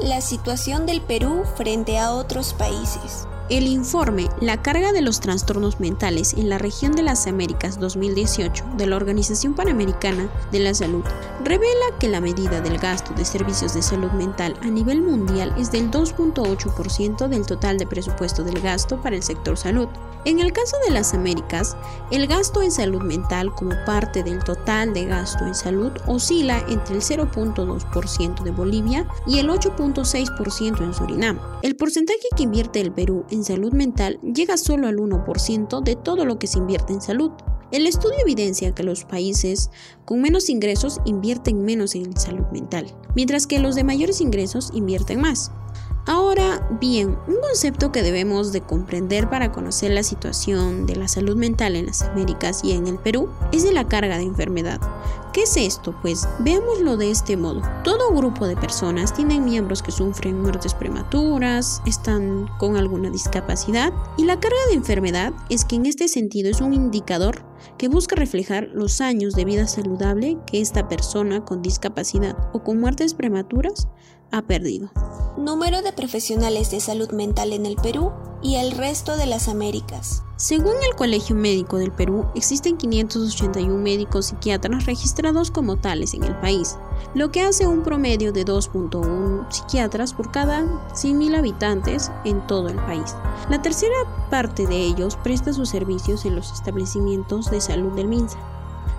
La 0.00 0.20
situación 0.20 0.86
del 0.86 1.00
Perú 1.00 1.42
frente 1.56 1.98
a 1.98 2.12
otros 2.12 2.52
países. 2.54 3.26
El 3.48 3.66
informe 3.66 4.28
La 4.40 4.62
carga 4.62 4.92
de 4.92 5.02
los 5.02 5.18
trastornos 5.18 5.80
mentales 5.80 6.32
en 6.34 6.48
la 6.48 6.58
región 6.58 6.92
de 6.92 7.02
las 7.02 7.26
Américas 7.26 7.80
2018 7.80 8.64
de 8.76 8.86
la 8.86 8.96
Organización 8.96 9.54
Panamericana 9.54 10.30
de 10.52 10.60
la 10.60 10.72
Salud 10.74 11.02
revela 11.44 11.98
que 11.98 12.08
la 12.08 12.20
medida 12.20 12.60
del 12.60 12.78
gasto 12.78 13.12
de 13.14 13.24
servicios 13.24 13.74
de 13.74 13.82
salud 13.82 14.12
mental 14.12 14.54
a 14.62 14.68
nivel 14.68 15.02
mundial 15.02 15.52
es 15.58 15.72
del 15.72 15.90
2.8% 15.90 17.26
del 17.26 17.44
total 17.44 17.78
de 17.78 17.86
presupuesto 17.86 18.44
del 18.44 18.60
gasto 18.60 19.02
para 19.02 19.16
el 19.16 19.24
sector 19.24 19.58
salud. 19.58 19.88
En 20.24 20.38
el 20.38 20.52
caso 20.52 20.76
de 20.86 20.94
las 20.94 21.14
Américas, 21.14 21.76
el 22.12 22.28
gasto 22.28 22.62
en 22.62 22.70
salud 22.70 23.02
mental 23.02 23.52
como 23.52 23.72
parte 23.84 24.22
del 24.22 24.38
total 24.44 24.94
de 24.94 25.06
gasto 25.06 25.44
en 25.44 25.54
salud 25.54 25.90
oscila 26.06 26.64
entre 26.68 26.94
el 26.94 27.02
0.2% 27.02 28.42
de 28.44 28.50
Bolivia 28.52 29.08
y 29.26 29.40
el 29.40 29.48
8.6% 29.48 30.80
en 30.80 30.94
Surinam. 30.94 31.40
El 31.62 31.74
porcentaje 31.74 32.28
que 32.36 32.44
invierte 32.44 32.80
el 32.80 32.92
Perú 32.92 33.24
en 33.30 33.42
salud 33.42 33.72
mental 33.72 34.20
llega 34.20 34.56
solo 34.56 34.86
al 34.86 34.98
1% 34.98 35.82
de 35.82 35.96
todo 35.96 36.24
lo 36.24 36.38
que 36.38 36.46
se 36.46 36.58
invierte 36.58 36.92
en 36.92 37.00
salud. 37.00 37.32
El 37.72 37.86
estudio 37.86 38.18
evidencia 38.20 38.74
que 38.74 38.82
los 38.84 39.04
países 39.04 39.70
con 40.04 40.20
menos 40.20 40.50
ingresos 40.50 41.00
invierten 41.04 41.64
menos 41.64 41.96
en 41.96 42.16
salud 42.16 42.44
mental, 42.52 42.86
mientras 43.16 43.46
que 43.48 43.58
los 43.58 43.74
de 43.74 43.82
mayores 43.82 44.20
ingresos 44.20 44.70
invierten 44.74 45.20
más. 45.20 45.50
Ahora 46.04 46.68
bien, 46.80 47.16
un 47.28 47.36
concepto 47.40 47.92
que 47.92 48.02
debemos 48.02 48.50
de 48.50 48.60
comprender 48.60 49.30
para 49.30 49.52
conocer 49.52 49.92
la 49.92 50.02
situación 50.02 50.84
de 50.84 50.96
la 50.96 51.06
salud 51.06 51.36
mental 51.36 51.76
en 51.76 51.86
las 51.86 52.02
Américas 52.02 52.64
y 52.64 52.72
en 52.72 52.88
el 52.88 52.98
Perú 52.98 53.28
es 53.52 53.62
de 53.62 53.70
la 53.70 53.86
carga 53.86 54.18
de 54.18 54.24
enfermedad. 54.24 54.80
¿Qué 55.32 55.42
es 55.42 55.56
esto? 55.56 55.94
Pues 56.02 56.28
veámoslo 56.40 56.96
de 56.96 57.12
este 57.12 57.36
modo. 57.36 57.62
Todo 57.84 58.12
grupo 58.14 58.48
de 58.48 58.56
personas 58.56 59.14
tienen 59.14 59.44
miembros 59.44 59.80
que 59.80 59.92
sufren 59.92 60.42
muertes 60.42 60.74
prematuras, 60.74 61.80
están 61.86 62.48
con 62.58 62.76
alguna 62.76 63.08
discapacidad 63.08 63.92
y 64.16 64.24
la 64.24 64.40
carga 64.40 64.58
de 64.70 64.74
enfermedad 64.74 65.32
es 65.50 65.64
que 65.64 65.76
en 65.76 65.86
este 65.86 66.08
sentido 66.08 66.50
es 66.50 66.60
un 66.60 66.74
indicador 66.74 67.44
que 67.78 67.86
busca 67.86 68.16
reflejar 68.16 68.68
los 68.74 69.00
años 69.00 69.34
de 69.34 69.44
vida 69.44 69.68
saludable 69.68 70.36
que 70.48 70.60
esta 70.60 70.88
persona 70.88 71.44
con 71.44 71.62
discapacidad 71.62 72.36
o 72.52 72.64
con 72.64 72.80
muertes 72.80 73.14
prematuras 73.14 73.86
ha 74.32 74.42
perdido. 74.42 74.90
Número 75.36 75.82
de 75.82 75.92
profesionales 75.92 76.70
de 76.70 76.80
salud 76.80 77.10
mental 77.12 77.52
en 77.52 77.64
el 77.64 77.76
Perú 77.76 78.12
y 78.42 78.56
el 78.56 78.72
resto 78.72 79.16
de 79.16 79.26
las 79.26 79.48
Américas. 79.48 80.22
Según 80.36 80.74
el 80.88 80.96
Colegio 80.96 81.36
Médico 81.36 81.78
del 81.78 81.92
Perú, 81.92 82.26
existen 82.34 82.76
581 82.76 83.72
médicos 83.76 84.26
psiquiatras 84.26 84.86
registrados 84.86 85.52
como 85.52 85.76
tales 85.76 86.14
en 86.14 86.24
el 86.24 86.36
país, 86.40 86.76
lo 87.14 87.30
que 87.30 87.42
hace 87.42 87.66
un 87.66 87.84
promedio 87.84 88.32
de 88.32 88.44
2.1 88.44 89.46
psiquiatras 89.52 90.12
por 90.12 90.32
cada 90.32 90.62
100.000 90.94 91.38
habitantes 91.38 92.10
en 92.24 92.44
todo 92.48 92.68
el 92.68 92.76
país. 92.76 93.14
La 93.50 93.62
tercera 93.62 93.94
parte 94.30 94.66
de 94.66 94.78
ellos 94.78 95.16
presta 95.22 95.52
sus 95.52 95.68
servicios 95.68 96.24
en 96.24 96.34
los 96.34 96.52
establecimientos 96.52 97.50
de 97.50 97.60
salud 97.60 97.92
del 97.92 98.08
MINSA. 98.08 98.38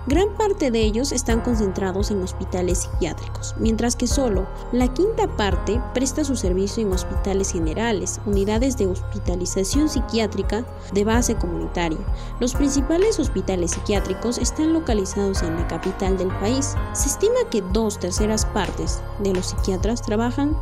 Gran 0.06 0.28
parte 0.36 0.70
de 0.70 0.82
ellos 0.82 1.12
están 1.12 1.40
concentrados 1.40 2.10
en 2.10 2.22
hospitales 2.22 2.80
psiquiátricos, 2.80 3.54
mientras 3.58 3.96
que 3.96 4.06
solo 4.06 4.46
la 4.70 4.92
quinta 4.92 5.26
parte 5.26 5.80
presta 5.94 6.24
su 6.24 6.36
servicio 6.36 6.82
en 6.82 6.92
hospitales 6.92 7.52
generales, 7.52 8.20
unidades 8.26 8.76
de 8.76 8.86
hospitalización 8.86 9.88
psiquiátrica 9.88 10.66
de 10.92 11.04
base 11.04 11.36
comunitaria. 11.36 11.98
Los 12.38 12.54
principales 12.54 13.18
hospitales 13.18 13.70
psiquiátricos 13.70 14.36
están 14.36 14.74
localizados 14.74 15.42
en 15.42 15.56
la 15.56 15.66
capital 15.68 16.18
del 16.18 16.28
país. 16.38 16.74
Se 16.92 17.08
estima 17.08 17.48
que 17.50 17.62
dos 17.72 17.98
terceras 17.98 18.44
partes 18.44 19.02
de 19.20 19.32
los 19.32 19.46
psiquiatras 19.46 20.02
trabajan 20.02 20.54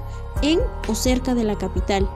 en 0.43 0.61
o 0.87 0.95
cerca 0.95 1.35
de 1.35 1.43
la 1.43 1.59
capital, 1.59 2.09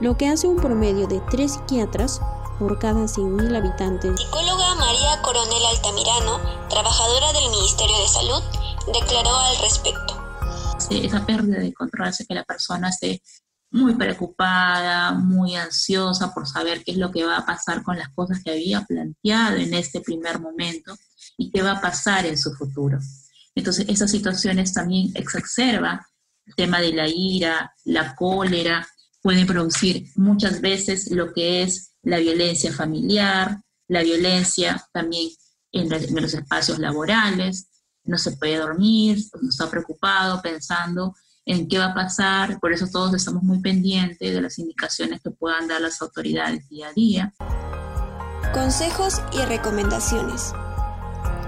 lo 0.00 0.16
que 0.16 0.26
hace 0.26 0.48
un 0.48 0.56
promedio 0.56 1.06
de 1.06 1.20
tres 1.30 1.52
psiquiatras 1.52 2.20
por 2.62 2.78
cada 2.78 3.06
100.000 3.06 3.56
habitantes. 3.56 4.20
Psicóloga 4.20 4.76
María 4.76 5.20
Coronel 5.20 5.66
Altamirano, 5.74 6.68
trabajadora 6.70 7.32
del 7.32 7.50
Ministerio 7.50 7.98
de 7.98 8.06
Salud, 8.06 8.42
declaró 8.86 9.36
al 9.36 9.56
respecto. 9.58 10.14
Esa 10.88 11.26
pérdida 11.26 11.58
de 11.58 11.72
control 11.72 12.06
hace 12.06 12.24
que 12.24 12.34
la 12.34 12.44
persona 12.44 12.90
esté 12.90 13.20
muy 13.72 13.96
preocupada, 13.96 15.10
muy 15.10 15.56
ansiosa 15.56 16.32
por 16.32 16.46
saber 16.46 16.84
qué 16.84 16.92
es 16.92 16.98
lo 16.98 17.10
que 17.10 17.24
va 17.24 17.38
a 17.38 17.46
pasar 17.46 17.82
con 17.82 17.98
las 17.98 18.10
cosas 18.10 18.40
que 18.44 18.52
había 18.52 18.82
planteado 18.82 19.56
en 19.56 19.74
este 19.74 20.00
primer 20.00 20.38
momento 20.38 20.94
y 21.36 21.50
qué 21.50 21.62
va 21.62 21.72
a 21.72 21.80
pasar 21.80 22.26
en 22.26 22.38
su 22.38 22.52
futuro. 22.54 23.00
Entonces, 23.56 23.86
esas 23.88 24.10
situaciones 24.12 24.72
también 24.72 25.10
exacerban 25.16 26.00
el 26.46 26.54
tema 26.54 26.80
de 26.80 26.92
la 26.92 27.08
ira, 27.08 27.74
la 27.84 28.14
cólera, 28.14 28.86
pueden 29.20 29.48
producir 29.48 30.06
muchas 30.14 30.60
veces 30.60 31.10
lo 31.10 31.32
que 31.32 31.62
es 31.62 31.91
la 32.02 32.18
violencia 32.18 32.72
familiar, 32.72 33.60
la 33.88 34.02
violencia 34.02 34.84
también 34.92 35.30
en, 35.72 35.88
los 35.88 36.34
espacios 36.34 36.78
laborales, 36.78 37.68
no 38.04 38.18
se 38.18 38.32
puede 38.32 38.56
dormir, 38.56 39.18
está 39.48 39.70
preocupado 39.70 40.42
pensando 40.42 41.14
en 41.44 41.68
qué 41.68 41.78
va 41.78 41.86
a 41.86 41.94
pasar, 41.94 42.58
por 42.60 42.72
eso 42.72 42.86
todos 42.90 43.14
estamos 43.14 43.42
muy 43.42 43.60
pendientes 43.60 44.32
de 44.32 44.40
las 44.40 44.58
indicaciones 44.58 45.20
que 45.20 45.30
puedan 45.30 45.68
dar 45.68 45.80
las 45.80 46.00
autoridades 46.02 46.68
día 46.68 46.88
a 46.88 46.92
día. 46.92 47.34
Consejos 48.52 49.20
y 49.32 49.42
recomendaciones. 49.44 50.52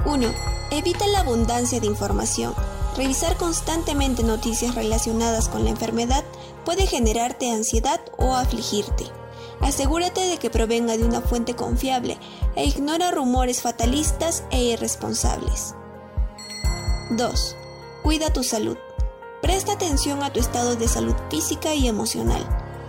1. 0.06 0.28
Evita 0.70 1.06
la 1.08 1.20
abundancia 1.20 1.80
de 1.80 1.86
información. 1.86 2.54
Revisar 2.96 3.36
constantemente 3.36 4.22
noticias 4.22 4.74
relacionadas 4.74 5.48
con 5.48 5.64
la 5.64 5.70
enfermedad 5.70 6.24
puede 6.64 6.86
generarte 6.86 7.50
ansiedad 7.50 8.00
o 8.16 8.34
afligirte. 8.34 9.04
Asegúrate 9.64 10.20
de 10.20 10.36
que 10.36 10.50
provenga 10.50 10.98
de 10.98 11.04
una 11.04 11.22
fuente 11.22 11.56
confiable 11.56 12.18
e 12.54 12.66
ignora 12.66 13.10
rumores 13.10 13.62
fatalistas 13.62 14.44
e 14.50 14.62
irresponsables. 14.62 15.74
2. 17.08 17.56
Cuida 18.02 18.30
tu 18.30 18.44
salud. 18.44 18.76
Presta 19.40 19.72
atención 19.72 20.22
a 20.22 20.30
tu 20.30 20.38
estado 20.38 20.76
de 20.76 20.86
salud 20.86 21.14
física 21.30 21.74
y 21.74 21.88
emocional. 21.88 22.46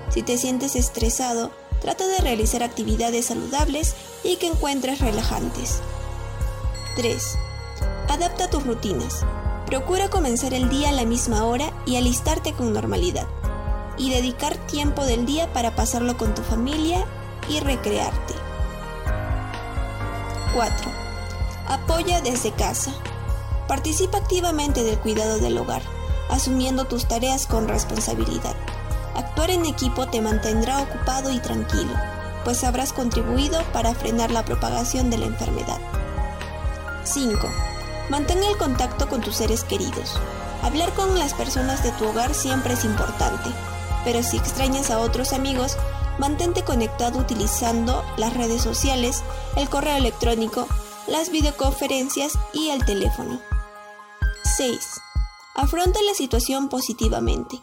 Si 0.10 0.22
te 0.22 0.38
sientes 0.38 0.76
estresado, 0.76 1.50
trata 1.80 2.06
de 2.08 2.18
realizar 2.20 2.62
actividades 2.62 3.28
saludables 3.28 3.96
y 4.26 4.36
que 4.36 4.48
encuentres 4.48 5.00
relajantes. 5.00 5.80
3. 6.98 7.38
Adapta 8.10 8.50
tus 8.50 8.66
rutinas. 8.66 9.26
Procura 9.66 10.10
comenzar 10.10 10.54
el 10.54 10.68
día 10.68 10.90
a 10.90 10.94
la 10.94 11.06
misma 11.06 11.46
hora 11.46 11.72
y 11.86 11.96
alistarte 11.96 12.52
con 12.52 12.74
normalidad 12.74 13.28
y 13.98 14.10
dedicar 14.10 14.56
tiempo 14.68 15.06
del 15.06 15.26
día 15.26 15.52
para 15.54 15.76
pasarlo 15.76 16.18
con 16.18 16.34
tu 16.34 16.42
familia 16.42 17.06
y 17.50 17.60
recrearte. 17.60 18.34
4. 20.54 20.92
Apoya 21.68 22.22
desde 22.22 22.52
casa. 22.52 22.92
Participa 23.68 24.20
activamente 24.20 24.84
del 24.84 25.00
cuidado 25.00 25.40
del 25.40 25.58
hogar, 25.58 25.82
asumiendo 26.30 26.86
tus 26.86 27.08
tareas 27.08 27.48
con 27.48 27.68
responsabilidad. 27.68 28.56
Actuar 29.16 29.50
en 29.50 29.66
equipo 29.66 30.08
te 30.08 30.22
mantendrá 30.22 30.82
ocupado 30.82 31.32
y 31.32 31.40
tranquilo, 31.40 31.94
pues 32.44 32.64
habrás 32.64 32.94
contribuido 32.94 33.62
para 33.74 33.96
frenar 33.96 34.32
la 34.32 34.46
propagación 34.46 35.10
de 35.10 35.18
la 35.18 35.26
enfermedad. 35.26 35.80
5. 37.04 37.48
Mantén 38.10 38.44
el 38.44 38.58
contacto 38.58 39.10
con 39.10 39.22
tus 39.22 39.38
seres 39.38 39.64
queridos. 39.64 40.20
Hablar 40.62 40.94
con 40.94 41.18
las 41.18 41.34
personas 41.34 41.84
de 41.84 41.92
tu 41.94 42.08
hogar 42.08 42.34
siempre 42.34 42.74
es 42.74 42.86
importante, 42.86 43.50
pero 44.06 44.24
si 44.24 44.38
extrañas 44.38 44.92
a 44.92 45.00
otros 45.00 45.34
amigos, 45.34 45.76
mantente 46.18 46.64
conectado 46.64 47.20
utilizando 47.20 48.06
las 48.16 48.34
redes 48.34 48.62
sociales, 48.62 49.24
el 49.58 49.68
correo 49.68 49.98
electrónico, 49.98 50.68
las 51.08 51.30
videoconferencias 51.30 52.34
y 52.54 52.70
el 52.70 52.86
teléfono. 52.86 53.42
6. 54.56 54.80
Afronta 55.56 56.00
la 56.04 56.14
situación 56.14 56.70
positivamente. 56.70 57.60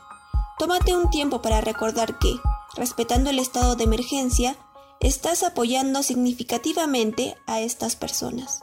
Tómate 0.59 0.95
un 0.95 1.09
tiempo 1.09 1.41
para 1.41 1.61
recordar 1.61 2.19
que, 2.19 2.35
respetando 2.75 3.31
el 3.31 3.39
estado 3.39 3.77
de 3.77 3.85
emergencia, 3.85 4.57
estás 5.01 5.43
apoyando 5.43 6.03
significativamente 6.03 7.37
a 7.47 7.61
estas 7.61 7.97
personas. 7.97 8.63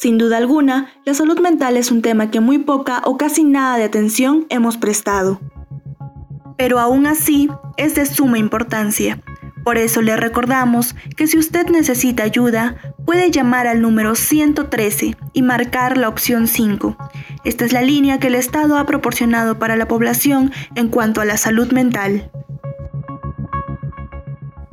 Sin 0.00 0.16
duda 0.16 0.38
alguna, 0.38 0.94
la 1.04 1.12
salud 1.12 1.38
mental 1.40 1.76
es 1.76 1.90
un 1.90 2.00
tema 2.00 2.30
que 2.30 2.40
muy 2.40 2.56
poca 2.56 3.02
o 3.04 3.18
casi 3.18 3.44
nada 3.44 3.76
de 3.76 3.84
atención 3.84 4.46
hemos 4.48 4.78
prestado. 4.78 5.42
Pero 6.56 6.80
aún 6.80 7.06
así, 7.06 7.50
es 7.76 7.96
de 7.96 8.06
suma 8.06 8.38
importancia, 8.38 9.20
Por 9.62 9.76
eso 9.76 10.00
le 10.00 10.16
recordamos 10.16 10.96
que 11.18 11.26
si 11.26 11.36
usted 11.36 11.66
necesita 11.66 12.22
ayuda, 12.22 12.76
puede 13.04 13.30
llamar 13.30 13.66
al 13.66 13.82
número 13.82 14.14
113 14.14 15.18
y 15.34 15.42
marcar 15.42 15.98
la 15.98 16.08
opción 16.08 16.48
5. 16.48 16.96
Esta 17.44 17.66
es 17.66 17.74
la 17.74 17.82
línea 17.82 18.18
que 18.18 18.28
el 18.28 18.36
Estado 18.36 18.78
ha 18.78 18.86
proporcionado 18.86 19.58
para 19.58 19.76
la 19.76 19.86
población 19.86 20.50
en 20.76 20.88
cuanto 20.88 21.20
a 21.20 21.26
la 21.26 21.36
salud 21.36 21.72
mental. 21.72 22.30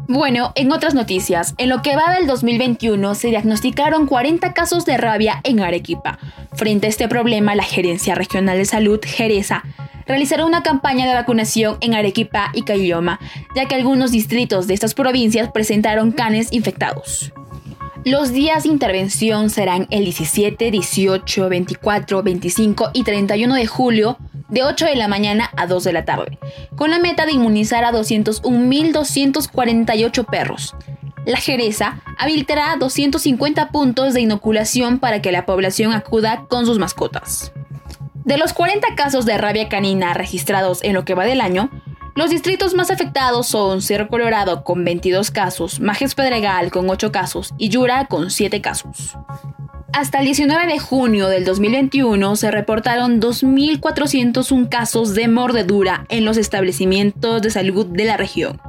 Bueno, 0.09 0.53
en 0.55 0.71
otras 0.71 0.93
noticias, 0.93 1.53
en 1.57 1.67
lo 1.67 1.81
que 1.81 1.97
va 1.97 2.13
del 2.13 2.27
2021 2.27 3.13
se 3.13 3.27
diagnosticaron 3.27 4.07
40 4.07 4.53
casos 4.53 4.85
de 4.85 4.95
rabia 4.95 5.41
en 5.43 5.59
Arequipa. 5.59 6.17
Frente 6.53 6.87
a 6.87 6.89
este 6.89 7.09
problema, 7.09 7.55
la 7.55 7.63
Gerencia 7.63 8.15
Regional 8.15 8.57
de 8.57 8.63
Salud, 8.63 9.01
Jereza, 9.03 9.65
realizará 10.05 10.45
una 10.45 10.63
campaña 10.63 11.05
de 11.05 11.13
vacunación 11.13 11.75
en 11.81 11.93
Arequipa 11.93 12.51
y 12.53 12.61
Caylloma, 12.61 13.19
ya 13.53 13.65
que 13.65 13.75
algunos 13.75 14.11
distritos 14.11 14.65
de 14.67 14.75
estas 14.75 14.93
provincias 14.93 15.51
presentaron 15.51 16.13
canes 16.13 16.53
infectados. 16.53 17.33
Los 18.05 18.31
días 18.31 18.63
de 18.63 18.69
intervención 18.69 19.49
serán 19.49 19.87
el 19.89 20.05
17, 20.05 20.71
18, 20.71 21.49
24, 21.49 22.23
25 22.23 22.91
y 22.93 23.03
31 23.03 23.55
de 23.55 23.67
julio 23.67 24.17
de 24.49 24.63
8 24.63 24.85
de 24.85 24.95
la 24.95 25.07
mañana 25.07 25.51
a 25.57 25.67
2 25.67 25.83
de 25.83 25.93
la 25.93 26.05
tarde, 26.05 26.39
con 26.75 26.89
la 26.91 26.99
meta 26.99 27.25
de 27.25 27.31
inmunizar 27.33 27.83
a 27.83 27.91
201.248 27.91 30.25
perros. 30.25 30.75
La 31.25 31.37
Jereza 31.37 32.01
habilitará 32.17 32.77
250 32.77 33.69
puntos 33.69 34.13
de 34.13 34.21
inoculación 34.21 34.99
para 34.99 35.21
que 35.21 35.33
la 35.33 35.45
población 35.45 35.93
acuda 35.93 36.45
con 36.47 36.65
sus 36.65 36.79
mascotas. 36.79 37.51
De 38.23 38.37
los 38.37 38.53
40 38.53 38.95
casos 38.95 39.25
de 39.25 39.37
rabia 39.37 39.67
canina 39.69 40.13
registrados 40.13 40.83
en 40.83 40.93
lo 40.93 41.05
que 41.05 41.15
va 41.15 41.25
del 41.25 41.41
año, 41.41 41.69
los 42.17 42.29
distritos 42.29 42.73
más 42.73 42.89
afectados 42.89 43.47
son 43.47 43.81
Cerro 43.81 44.07
Colorado 44.07 44.63
con 44.63 44.83
22 44.83 45.29
casos, 45.29 45.79
Majes 45.79 46.15
Pedregal 46.15 46.71
con 46.71 46.89
8 46.89 47.11
casos 47.11 47.53
y 47.57 47.69
Yura 47.69 48.07
con 48.07 48.31
7 48.31 48.59
casos. 48.59 49.15
Hasta 49.93 50.19
el 50.19 50.25
19 50.25 50.67
de 50.71 50.79
junio 50.79 51.27
del 51.27 51.45
2021 51.45 52.35
se 52.35 52.51
reportaron 52.51 53.21
2.401 53.21 54.69
casos 54.69 55.15
de 55.15 55.27
mordedura 55.27 56.05
en 56.09 56.25
los 56.25 56.37
establecimientos 56.37 57.41
de 57.41 57.49
salud 57.49 57.85
de 57.87 58.05
la 58.05 58.17
región. 58.17 58.61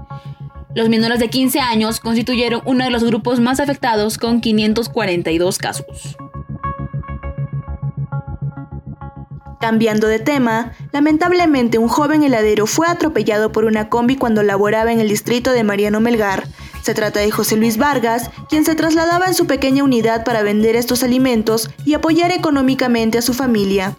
Los 0.74 0.88
menores 0.88 1.18
de 1.18 1.28
15 1.28 1.60
años 1.60 2.00
constituyeron 2.00 2.62
uno 2.64 2.84
de 2.84 2.90
los 2.90 3.02
grupos 3.04 3.40
más 3.40 3.58
afectados 3.58 4.16
con 4.16 4.40
542 4.40 5.58
casos. 5.58 6.16
Cambiando 9.60 10.06
de 10.06 10.18
tema, 10.20 10.72
lamentablemente 10.92 11.78
un 11.78 11.88
joven 11.88 12.22
heladero 12.22 12.66
fue 12.66 12.86
atropellado 12.86 13.50
por 13.50 13.64
una 13.64 13.88
combi 13.88 14.16
cuando 14.16 14.42
laboraba 14.42 14.92
en 14.92 15.00
el 15.00 15.08
distrito 15.08 15.50
de 15.50 15.64
Mariano 15.64 16.00
Melgar, 16.00 16.48
se 16.88 16.94
trata 16.94 17.20
de 17.20 17.30
José 17.30 17.56
Luis 17.56 17.76
Vargas, 17.76 18.30
quien 18.48 18.64
se 18.64 18.74
trasladaba 18.74 19.26
en 19.26 19.34
su 19.34 19.46
pequeña 19.46 19.84
unidad 19.84 20.24
para 20.24 20.42
vender 20.42 20.74
estos 20.74 21.02
alimentos 21.02 21.68
y 21.84 21.92
apoyar 21.92 22.30
económicamente 22.32 23.18
a 23.18 23.22
su 23.22 23.34
familia. 23.34 23.96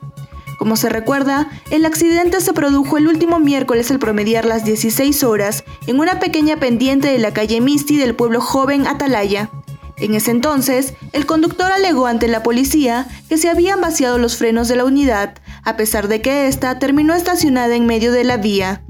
Como 0.57 0.75
se 0.75 0.89
recuerda, 0.89 1.49
el 1.69 1.85
accidente 1.85 2.41
se 2.41 2.51
produjo 2.51 2.97
el 2.97 3.07
último 3.07 3.39
miércoles 3.39 3.91
al 3.91 3.99
promediar 3.99 4.45
las 4.45 4.65
16 4.65 5.23
horas 5.23 5.63
en 5.85 5.99
una 5.99 6.19
pequeña 6.19 6.57
pendiente 6.57 7.09
de 7.09 7.19
la 7.19 7.31
calle 7.31 7.61
Misti 7.61 7.97
del 7.97 8.15
pueblo 8.15 8.41
joven 8.41 8.87
Atalaya. 8.87 9.51
En 9.97 10.15
ese 10.15 10.31
entonces, 10.31 10.95
el 11.13 11.25
conductor 11.25 11.71
alegó 11.71 12.07
ante 12.07 12.27
la 12.27 12.41
policía 12.41 13.07
que 13.27 13.37
se 13.37 13.49
habían 13.49 13.81
vaciado 13.81 14.17
los 14.17 14.37
frenos 14.37 14.67
de 14.67 14.77
la 14.77 14.85
unidad, 14.85 15.35
a 15.63 15.77
pesar 15.77 16.07
de 16.07 16.21
que 16.21 16.47
ésta 16.47 16.79
terminó 16.79 17.13
estacionada 17.13 17.75
en 17.75 17.85
medio 17.85 18.11
de 18.11 18.23
la 18.23 18.37
vía. 18.37 18.83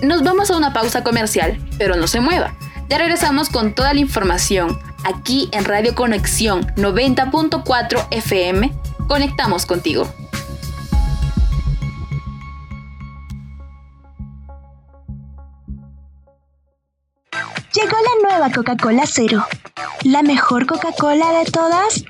Nos 0.04 0.24
vamos 0.24 0.52
a 0.52 0.58
una 0.58 0.74
pausa 0.74 1.04
comercial, 1.04 1.58
pero 1.78 1.96
no 1.96 2.08
se 2.08 2.20
mueva. 2.20 2.54
Ya 2.90 2.98
regresamos 2.98 3.48
con 3.50 3.74
toda 3.74 3.94
la 3.94 4.02
información 4.02 4.78
aquí 5.06 5.48
en 5.54 5.64
Radio 5.64 5.96
Conexión 5.96 6.68
90.4 6.76 8.08
FM. 8.12 8.74
Conectamos 9.08 9.66
contigo. 9.66 10.06
Nueva 18.44 18.56
Coca-Cola 18.56 19.04
Cero. 19.06 19.46
¿La 20.04 20.22
mejor 20.22 20.66
Coca-Cola 20.66 21.40
de 21.40 21.46
todas? 21.50 22.04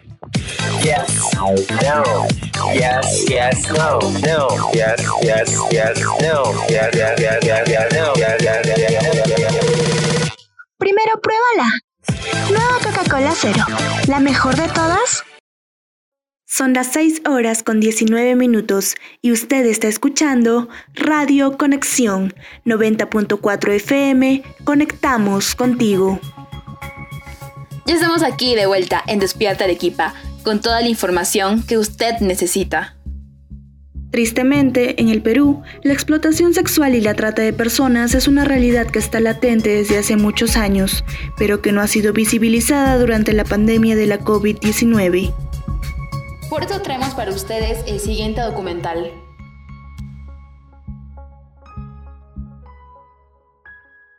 Primero 10.77 11.21
pruébala. 11.21 11.69
Nueva 12.49 12.79
Coca-Cola 12.83 13.33
Cero. 13.39 13.65
¿La 14.07 14.19
mejor 14.19 14.55
de 14.55 14.67
todas? 14.69 15.23
Son 16.55 16.73
las 16.73 16.93
6 16.93 17.23
horas 17.27 17.63
con 17.63 17.79
19 17.79 18.35
minutos 18.35 18.93
y 19.23 19.31
usted 19.31 19.65
está 19.65 19.87
escuchando 19.87 20.69
Radio 20.93 21.57
Conexión 21.57 22.31
90.4 22.63 23.71
FM. 23.71 24.43
Conectamos 24.63 25.55
contigo. 25.55 26.19
Ya 27.87 27.95
estamos 27.95 28.21
aquí 28.21 28.53
de 28.53 28.67
vuelta 28.67 29.01
en 29.07 29.17
Despierta 29.17 29.63
Arequipa 29.63 30.13
con 30.43 30.61
toda 30.61 30.81
la 30.81 30.89
información 30.89 31.63
que 31.63 31.79
usted 31.79 32.19
necesita. 32.19 32.97
Tristemente, 34.11 35.01
en 35.01 35.09
el 35.09 35.23
Perú, 35.23 35.63
la 35.81 35.93
explotación 35.93 36.53
sexual 36.53 36.93
y 36.93 37.01
la 37.01 37.15
trata 37.15 37.41
de 37.41 37.53
personas 37.53 38.13
es 38.13 38.27
una 38.27 38.45
realidad 38.45 38.85
que 38.85 38.99
está 38.99 39.19
latente 39.19 39.71
desde 39.71 39.97
hace 39.97 40.17
muchos 40.17 40.55
años, 40.55 41.03
pero 41.35 41.63
que 41.63 41.71
no 41.71 41.81
ha 41.81 41.87
sido 41.87 42.13
visibilizada 42.13 42.99
durante 42.99 43.33
la 43.33 43.43
pandemia 43.43 43.95
de 43.95 44.05
la 44.05 44.19
COVID-19. 44.19 45.33
Por 46.49 46.63
eso 46.63 46.81
traemos 46.81 47.13
para 47.15 47.31
ustedes 47.31 47.83
el 47.87 47.99
siguiente 47.99 48.41
documental. 48.41 49.11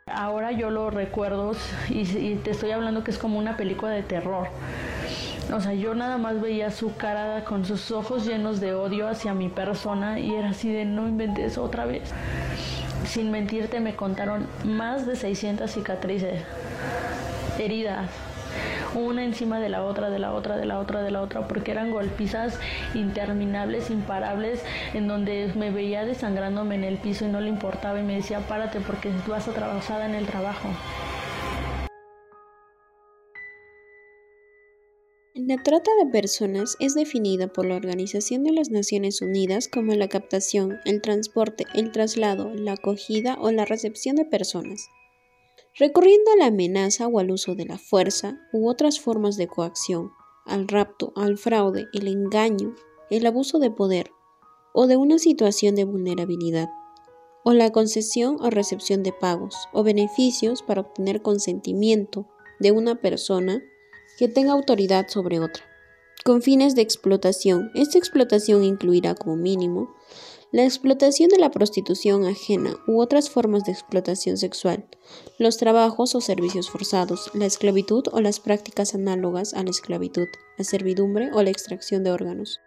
Ahora 0.07 0.51
yo 0.51 0.69
lo 0.69 0.89
recuerdo 0.89 1.53
y, 1.89 2.35
te 2.35 2.51
estoy 2.51 2.71
hablando 2.71 3.03
que 3.03 3.11
es 3.11 3.17
como 3.17 3.37
una 3.37 3.57
película 3.57 3.91
de 3.91 4.03
terror. 4.03 4.47
O 5.53 5.61
sea, 5.61 5.73
yo 5.73 5.93
nada 5.93 6.17
más 6.17 6.41
veía 6.41 6.71
su 6.71 6.95
cara 6.95 7.43
con 7.43 7.65
sus 7.65 7.91
ojos 7.91 8.25
llenos 8.25 8.59
de 8.59 8.73
odio 8.73 9.07
hacia 9.07 9.33
mi 9.33 9.49
persona 9.49 10.19
y 10.19 10.33
era 10.33 10.49
así 10.49 10.71
de 10.71 10.85
no 10.85 11.07
inventes 11.07 11.57
otra 11.57 11.85
vez. 11.85 12.11
Sin 13.05 13.29
mentirte 13.29 13.79
me 13.79 13.95
contaron 13.95 14.47
más 14.63 15.05
de 15.05 15.15
600 15.15 15.69
cicatrices, 15.69 16.41
heridas, 17.59 18.09
una 19.01 19.23
encima 19.23 19.59
de 19.59 19.69
la 19.69 19.83
otra, 19.83 20.09
de 20.09 20.19
la 20.19 20.33
otra, 20.33 20.57
de 20.57 20.65
la 20.65 20.79
otra, 20.79 21.01
de 21.01 21.11
la 21.11 21.21
otra, 21.21 21.47
porque 21.47 21.71
eran 21.71 21.91
golpizas 21.91 22.59
interminables, 22.93 23.89
imparables, 23.89 24.63
en 24.93 25.07
donde 25.07 25.51
me 25.55 25.71
veía 25.71 26.05
desangrándome 26.05 26.75
en 26.75 26.83
el 26.83 26.97
piso 26.97 27.25
y 27.25 27.29
no 27.29 27.41
le 27.41 27.49
importaba 27.49 27.99
y 27.99 28.03
me 28.03 28.15
decía, 28.15 28.39
párate 28.39 28.79
porque 28.81 29.11
vas 29.27 29.47
atrasada 29.47 30.05
en 30.05 30.15
el 30.15 30.25
trabajo. 30.25 30.69
La 35.35 35.61
trata 35.61 35.91
de 36.03 36.09
personas 36.11 36.75
es 36.79 36.95
definida 36.95 37.47
por 37.47 37.65
la 37.65 37.75
Organización 37.75 38.43
de 38.43 38.51
las 38.51 38.69
Naciones 38.69 39.21
Unidas 39.21 39.67
como 39.67 39.93
la 39.93 40.07
captación, 40.07 40.79
el 40.85 41.01
transporte, 41.01 41.65
el 41.75 41.91
traslado, 41.91 42.53
la 42.55 42.73
acogida 42.73 43.37
o 43.39 43.51
la 43.51 43.65
recepción 43.65 44.15
de 44.15 44.25
personas 44.25 44.87
recurriendo 45.77 46.31
a 46.31 46.37
la 46.37 46.45
amenaza 46.47 47.07
o 47.07 47.19
al 47.19 47.31
uso 47.31 47.55
de 47.55 47.65
la 47.65 47.77
fuerza 47.77 48.39
u 48.53 48.69
otras 48.69 48.99
formas 48.99 49.35
de 49.35 49.47
coacción, 49.47 50.11
al 50.45 50.67
rapto, 50.67 51.11
al 51.15 51.37
fraude, 51.37 51.87
el 51.93 52.07
engaño, 52.07 52.75
el 53.09 53.25
abuso 53.25 53.59
de 53.59 53.71
poder 53.71 54.11
o 54.73 54.87
de 54.87 54.97
una 54.97 55.19
situación 55.19 55.75
de 55.75 55.85
vulnerabilidad, 55.85 56.69
o 57.43 57.53
la 57.53 57.71
concesión 57.71 58.37
o 58.41 58.49
recepción 58.49 59.03
de 59.03 59.13
pagos 59.13 59.55
o 59.73 59.83
beneficios 59.83 60.63
para 60.63 60.81
obtener 60.81 61.21
consentimiento 61.21 62.27
de 62.59 62.71
una 62.71 62.95
persona 63.01 63.61
que 64.17 64.27
tenga 64.27 64.53
autoridad 64.53 65.07
sobre 65.07 65.39
otra, 65.39 65.63
con 66.23 66.41
fines 66.41 66.75
de 66.75 66.81
explotación. 66.81 67.69
Esta 67.75 67.97
explotación 67.97 68.63
incluirá 68.63 69.13
como 69.15 69.35
mínimo 69.35 69.93
la 70.55 70.63
explotación 70.63 71.27
de 71.27 71.37
la 71.37 71.51
prostitución 71.51 72.23
ajena 72.23 72.77
u 72.87 73.01
otras 73.01 73.29
formas 73.29 73.65
de 73.65 73.73
explotación 73.73 74.37
sexual, 74.37 74.85
los 75.37 75.57
trabajos 75.57 76.15
o 76.15 76.21
servicios 76.21 76.69
forzados, 76.69 77.29
la 77.33 77.45
esclavitud 77.45 78.05
o 78.13 78.21
las 78.21 78.39
prácticas 78.39 78.95
análogas 78.95 79.53
a 79.53 79.63
la 79.63 79.69
esclavitud, 79.69 80.27
la 80.57 80.63
servidumbre 80.63 81.29
o 81.33 81.43
la 81.43 81.49
extracción 81.49 82.05
de 82.05 82.11
órganos. 82.11 82.61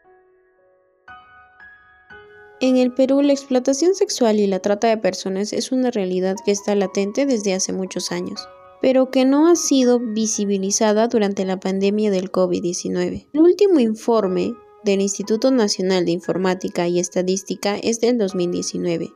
En 2.61 2.77
el 2.77 2.93
Perú, 2.93 3.23
la 3.23 3.33
explotación 3.33 3.95
sexual 3.95 4.39
y 4.39 4.47
la 4.47 4.61
trata 4.61 4.89
de 4.89 4.99
personas 4.99 5.55
es 5.55 5.73
una 5.73 5.91
realidad 5.91 6.37
que 6.45 6.51
está 6.51 6.75
latente 6.75 7.25
desde 7.25 7.55
hace 7.55 7.73
muchos 7.73 8.13
años, 8.13 8.47
pero 8.83 9.11
que 9.11 9.25
no 9.25 9.49
ha 9.49 9.57
sido 9.57 9.99
visibilizada 9.99 11.09
durante 11.09 11.47
la 11.47 11.59
pandemia 11.59 12.11
del 12.11 12.31
COVID-19. 12.31 13.29
El 13.33 13.41
último 13.41 13.81
informe 13.81 14.53
del 14.89 15.01
Instituto 15.03 15.51
Nacional 15.51 16.07
de 16.07 16.13
Informática 16.13 16.89
y 16.89 16.99
Estadística 16.99 17.77
es 17.77 18.01
del 18.01 18.17
2019. 18.17 19.13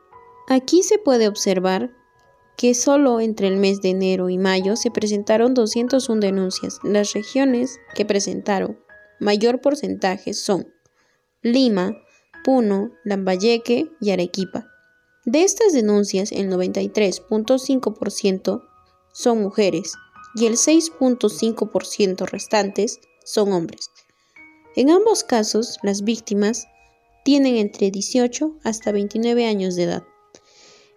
Aquí 0.47 0.83
se 0.83 0.99
puede 0.99 1.27
observar 1.27 1.89
que 2.55 2.75
solo 2.75 3.19
entre 3.19 3.47
el 3.47 3.57
mes 3.57 3.81
de 3.81 3.89
enero 3.89 4.29
y 4.29 4.37
mayo 4.37 4.75
se 4.75 4.91
presentaron 4.91 5.55
201 5.55 6.21
denuncias. 6.21 6.77
Las 6.83 7.13
regiones 7.13 7.79
que 7.95 8.05
presentaron 8.05 8.77
mayor 9.19 9.61
porcentaje 9.61 10.33
son 10.33 10.71
Lima, 11.41 11.97
Puno, 12.43 12.91
Lambayeque 13.03 13.89
y 13.99 14.11
Arequipa. 14.11 14.67
De 15.25 15.43
estas 15.43 15.73
denuncias, 15.73 16.31
el 16.31 16.51
93.5% 16.51 18.61
son 19.11 19.41
mujeres 19.41 19.93
y 20.35 20.45
el 20.45 20.53
6.5% 20.53 22.27
restantes 22.27 22.99
son 23.23 23.53
hombres. 23.53 23.89
En 24.75 24.89
ambos 24.89 25.23
casos, 25.23 25.77
las 25.83 26.03
víctimas 26.03 26.67
tienen 27.23 27.55
entre 27.55 27.91
18 27.91 28.59
hasta 28.63 28.91
29 28.91 29.45
años 29.45 29.75
de 29.75 29.83
edad. 29.83 30.03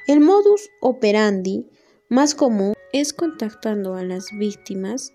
El 0.06 0.20
modus 0.20 0.70
operandi 0.80 1.66
más 2.08 2.34
común 2.34 2.74
es 2.92 3.12
contactando 3.12 3.94
a 3.94 4.02
las 4.02 4.26
víctimas 4.38 5.12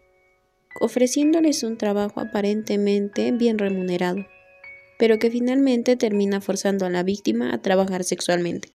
ofreciéndoles 0.80 1.64
un 1.64 1.78
trabajo 1.78 2.20
aparentemente 2.22 3.32
bien 3.32 3.58
remunerado 3.58 4.26
pero 5.02 5.18
que 5.18 5.32
finalmente 5.32 5.98
termina 5.98 6.42
forzando 6.42 6.86
a 6.86 6.90
la 6.92 7.02
víctima 7.02 7.56
a 7.56 7.58
trabajar 7.58 8.04
sexualmente. 8.04 8.70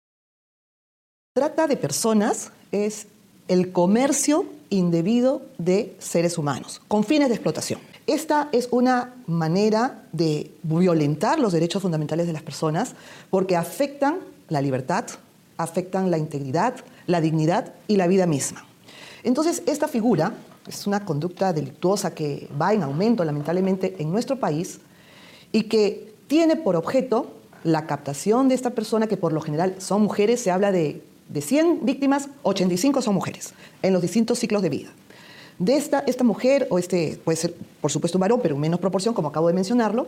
Trata 1.37 1.68
de 1.68 1.77
personas 1.77 2.51
es 2.72 3.07
el 3.46 3.70
comercio 3.70 4.44
indebido 4.68 5.42
de 5.59 5.94
seres 6.01 6.37
humanos 6.37 6.83
con 6.88 7.05
fines 7.05 7.29
de 7.29 7.37
explotación. 7.37 7.79
Esta 8.07 8.49
es 8.53 8.69
una 8.71 9.14
manera 9.27 10.05
de 10.12 10.53
violentar 10.62 11.40
los 11.40 11.53
derechos 11.53 11.83
fundamentales 11.83 12.29
de 12.29 12.33
las 12.33 12.42
personas 12.42 12.95
porque 13.31 13.57
afectan 13.57 14.19
la 14.49 14.61
libertad, 14.61 15.07
afectan 15.57 16.11
la 16.11 16.19
integridad, 16.19 16.77
la 17.09 17.21
dignidad 17.21 17.75
y 17.88 17.97
la 17.97 18.07
vida 18.07 18.27
misma. 18.27 18.64
Entonces, 19.25 19.64
esta 19.66 19.88
figura 19.88 20.35
es 20.69 20.87
una 20.87 21.05
conducta 21.05 21.53
delictuosa 21.53 22.14
que 22.14 22.49
va 22.61 22.73
en 22.73 22.85
aumento 22.85 23.25
lamentablemente 23.25 23.97
en 23.99 24.12
nuestro 24.12 24.38
país 24.38 24.79
y 25.51 25.64
que 25.64 26.14
tiene 26.29 26.55
por 26.55 26.77
objeto 26.77 27.33
la 27.64 27.87
captación 27.87 28.49
de 28.49 28.55
esta 28.55 28.71
persona, 28.71 29.09
que 29.09 29.16
por 29.16 29.33
lo 29.33 29.40
general 29.40 29.75
son 29.79 30.03
mujeres, 30.03 30.40
se 30.40 30.53
habla 30.53 30.71
de, 30.71 31.03
de 31.29 31.40
100 31.40 31.85
víctimas, 31.85 32.29
85 32.45 33.03
son 33.03 33.14
mujeres, 33.14 33.53
en 33.83 33.92
los 33.92 34.03
distintos 34.03 34.38
ciclos 34.38 34.62
de 34.62 34.69
vida. 34.69 34.90
De 35.59 35.77
esta, 35.77 36.01
esta 36.01 36.25
mujer, 36.25 36.66
o 36.71 36.79
este 36.79 37.19
puede 37.25 37.37
ser 37.37 37.55
por 37.81 37.90
supuesto 37.90 38.19
un 38.19 38.21
varón, 38.21 38.40
pero 38.42 38.55
en 38.55 38.61
menos 38.61 38.81
proporción, 38.81 39.14
como 39.14 39.29
acabo 39.29 39.49
de 39.49 39.55
mencionarlo, 39.55 40.07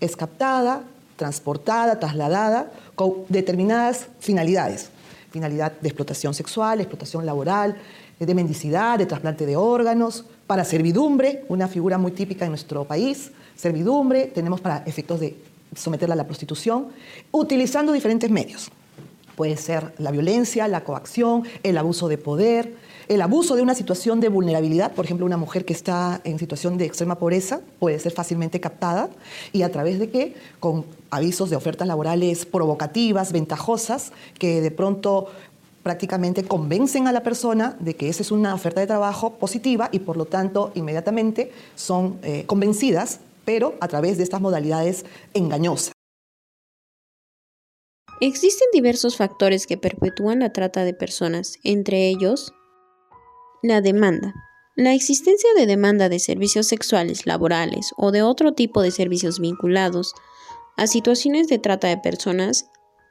es 0.00 0.16
captada, 0.16 0.84
transportada, 1.16 1.98
trasladada 1.98 2.70
con 2.94 3.24
determinadas 3.28 4.08
finalidades. 4.20 4.90
Finalidad 5.30 5.72
de 5.80 5.88
explotación 5.88 6.32
sexual, 6.34 6.80
explotación 6.80 7.26
laboral, 7.26 7.76
de 8.18 8.34
mendicidad, 8.34 8.98
de 8.98 9.04
trasplante 9.04 9.44
de 9.44 9.56
órganos, 9.56 10.24
para 10.46 10.64
servidumbre, 10.64 11.44
una 11.48 11.68
figura 11.68 11.98
muy 11.98 12.12
típica 12.12 12.44
en 12.46 12.52
nuestro 12.52 12.84
país, 12.84 13.32
servidumbre, 13.56 14.26
tenemos 14.26 14.60
para 14.60 14.82
efectos 14.86 15.20
de 15.20 15.36
someterla 15.74 16.14
a 16.14 16.16
la 16.16 16.24
prostitución, 16.24 16.88
utilizando 17.32 17.92
diferentes 17.92 18.30
medios. 18.30 18.70
Puede 19.34 19.56
ser 19.58 19.92
la 19.98 20.10
violencia, 20.10 20.66
la 20.68 20.84
coacción, 20.84 21.42
el 21.62 21.76
abuso 21.76 22.08
de 22.08 22.16
poder, 22.16 22.74
el 23.08 23.22
abuso 23.22 23.56
de 23.56 23.62
una 23.62 23.74
situación 23.74 24.20
de 24.20 24.28
vulnerabilidad. 24.28 24.92
Por 24.92 25.04
ejemplo, 25.04 25.26
una 25.26 25.36
mujer 25.36 25.64
que 25.64 25.72
está 25.72 26.20
en 26.24 26.38
situación 26.38 26.78
de 26.78 26.86
extrema 26.86 27.16
pobreza 27.16 27.60
puede 27.78 27.98
ser 27.98 28.12
fácilmente 28.12 28.60
captada 28.60 29.10
y 29.52 29.62
a 29.62 29.70
través 29.70 29.98
de 29.98 30.10
qué? 30.10 30.34
Con 30.60 30.84
avisos 31.10 31.50
de 31.50 31.56
ofertas 31.56 31.86
laborales 31.86 32.46
provocativas, 32.46 33.32
ventajosas, 33.32 34.12
que 34.38 34.60
de 34.60 34.70
pronto 34.70 35.28
prácticamente 35.82 36.42
convencen 36.42 37.06
a 37.06 37.12
la 37.12 37.22
persona 37.22 37.76
de 37.78 37.94
que 37.94 38.08
esa 38.08 38.22
es 38.22 38.32
una 38.32 38.54
oferta 38.54 38.80
de 38.80 38.88
trabajo 38.88 39.34
positiva 39.34 39.88
y 39.92 40.00
por 40.00 40.16
lo 40.16 40.24
tanto 40.24 40.72
inmediatamente 40.74 41.52
son 41.76 42.18
eh, 42.22 42.44
convencidas 42.46 43.20
pero 43.44 43.74
a 43.80 43.88
través 43.88 44.18
de 44.18 44.24
estas 44.24 44.40
modalidades 44.40 45.06
engañosas. 45.32 45.92
Existen 48.20 48.66
diversos 48.72 49.16
factores 49.16 49.66
que 49.66 49.76
perpetúan 49.76 50.40
la 50.40 50.52
trata 50.52 50.84
de 50.84 50.94
personas, 50.94 51.58
entre 51.62 52.08
ellos 52.08 52.52
la 53.66 53.80
demanda. 53.80 54.34
La 54.74 54.94
existencia 54.94 55.48
de 55.56 55.66
demanda 55.66 56.08
de 56.08 56.18
servicios 56.18 56.66
sexuales, 56.66 57.26
laborales 57.26 57.92
o 57.96 58.12
de 58.12 58.22
otro 58.22 58.52
tipo 58.52 58.82
de 58.82 58.90
servicios 58.90 59.40
vinculados 59.40 60.12
a 60.76 60.86
situaciones 60.86 61.48
de 61.48 61.58
trata 61.58 61.88
de 61.88 61.96
personas 61.96 62.66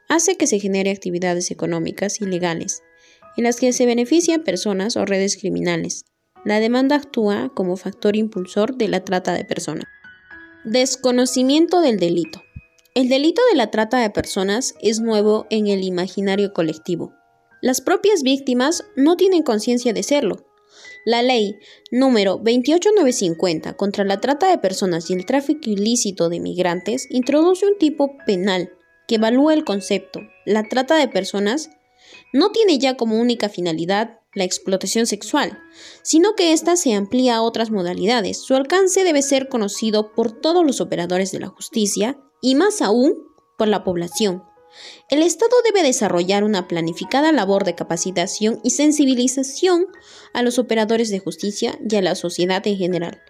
hace 0.08 0.38
que 0.38 0.46
se 0.46 0.60
genere 0.60 0.92
actividades 0.92 1.50
económicas 1.50 2.22
ilegales, 2.22 2.84
en 3.38 3.46
las 3.46 3.60
que 3.60 3.74
se 3.74 3.86
benefician 3.86 4.44
personas 4.44 4.96
o 4.96 5.06
redes 5.06 5.38
criminales. 5.38 6.06
La 6.46 6.60
demanda 6.60 6.96
actúa 6.96 7.52
como 7.56 7.76
factor 7.76 8.16
impulsor 8.16 8.76
de 8.76 8.88
la 8.88 9.04
trata 9.04 9.34
de 9.34 9.46
personas. 9.46 9.86
Desconocimiento 10.64 11.82
del 11.82 12.00
delito. 12.00 12.44
El 12.94 13.10
delito 13.10 13.42
de 13.52 13.58
la 13.58 13.72
trata 13.72 14.00
de 14.00 14.12
personas 14.12 14.76
es 14.82 15.00
nuevo 15.00 15.48
en 15.50 15.68
el 15.68 15.84
imaginario 15.84 16.54
colectivo. 16.54 17.14
Las 17.66 17.82
propias 17.82 18.22
víctimas 18.22 18.84
no 18.96 19.18
tienen 19.18 19.42
conciencia 19.42 19.92
de 19.92 20.04
serlo. 20.04 20.46
La 21.04 21.24
ley 21.24 21.58
número 21.90 22.38
28950 22.38 23.76
contra 23.76 24.06
la 24.06 24.22
trata 24.22 24.52
de 24.52 24.60
personas 24.60 25.10
y 25.10 25.14
el 25.14 25.26
tráfico 25.26 25.72
ilícito 25.72 26.30
de 26.30 26.40
migrantes 26.40 27.08
introduce 27.10 27.66
un 27.66 27.76
tipo 27.80 28.18
penal 28.28 28.72
que 29.08 29.16
evalúa 29.16 29.56
el 29.56 29.66
concepto. 29.66 30.20
La 30.46 30.70
trata 30.70 30.96
de 30.96 31.08
personas 31.08 31.72
no 32.34 32.52
tiene 32.52 32.78
ya 32.78 32.98
como 32.98 33.20
única 33.20 33.50
finalidad 33.50 34.20
la 34.36 34.44
explotación 34.44 35.08
sexual, 35.08 35.58
sino 36.04 36.36
que 36.36 36.54
ésta 36.54 36.76
se 36.76 36.94
amplía 36.94 37.38
a 37.38 37.42
otras 37.42 37.72
modalidades. 37.72 38.44
Su 38.44 38.54
alcance 38.54 39.04
debe 39.04 39.24
ser 39.24 39.50
conocido 39.50 40.14
por 40.14 40.40
todos 40.40 40.64
los 40.64 40.82
operadores 40.82 41.32
de 41.32 41.40
la 41.40 41.48
justicia 41.48 42.20
y 42.44 42.54
más 42.54 42.84
aún 42.84 43.16
por 43.58 43.70
la 43.70 43.84
población. 43.84 44.44
El 45.10 45.22
Estado 45.22 45.56
debe 45.64 45.86
desarrollar 45.86 46.44
una 46.44 46.68
planificada 46.68 47.32
labor 47.32 47.64
de 47.64 47.76
capacitación 47.76 48.60
y 48.64 48.72
sensibilización 48.72 49.88
a 50.34 50.42
los 50.42 50.60
operadores 50.60 51.10
de 51.10 51.20
justicia 51.20 51.78
y 51.88 51.96
a 51.96 52.02
la 52.02 52.16
sociedad 52.16 52.66
en 52.68 52.78
general. 52.78 53.22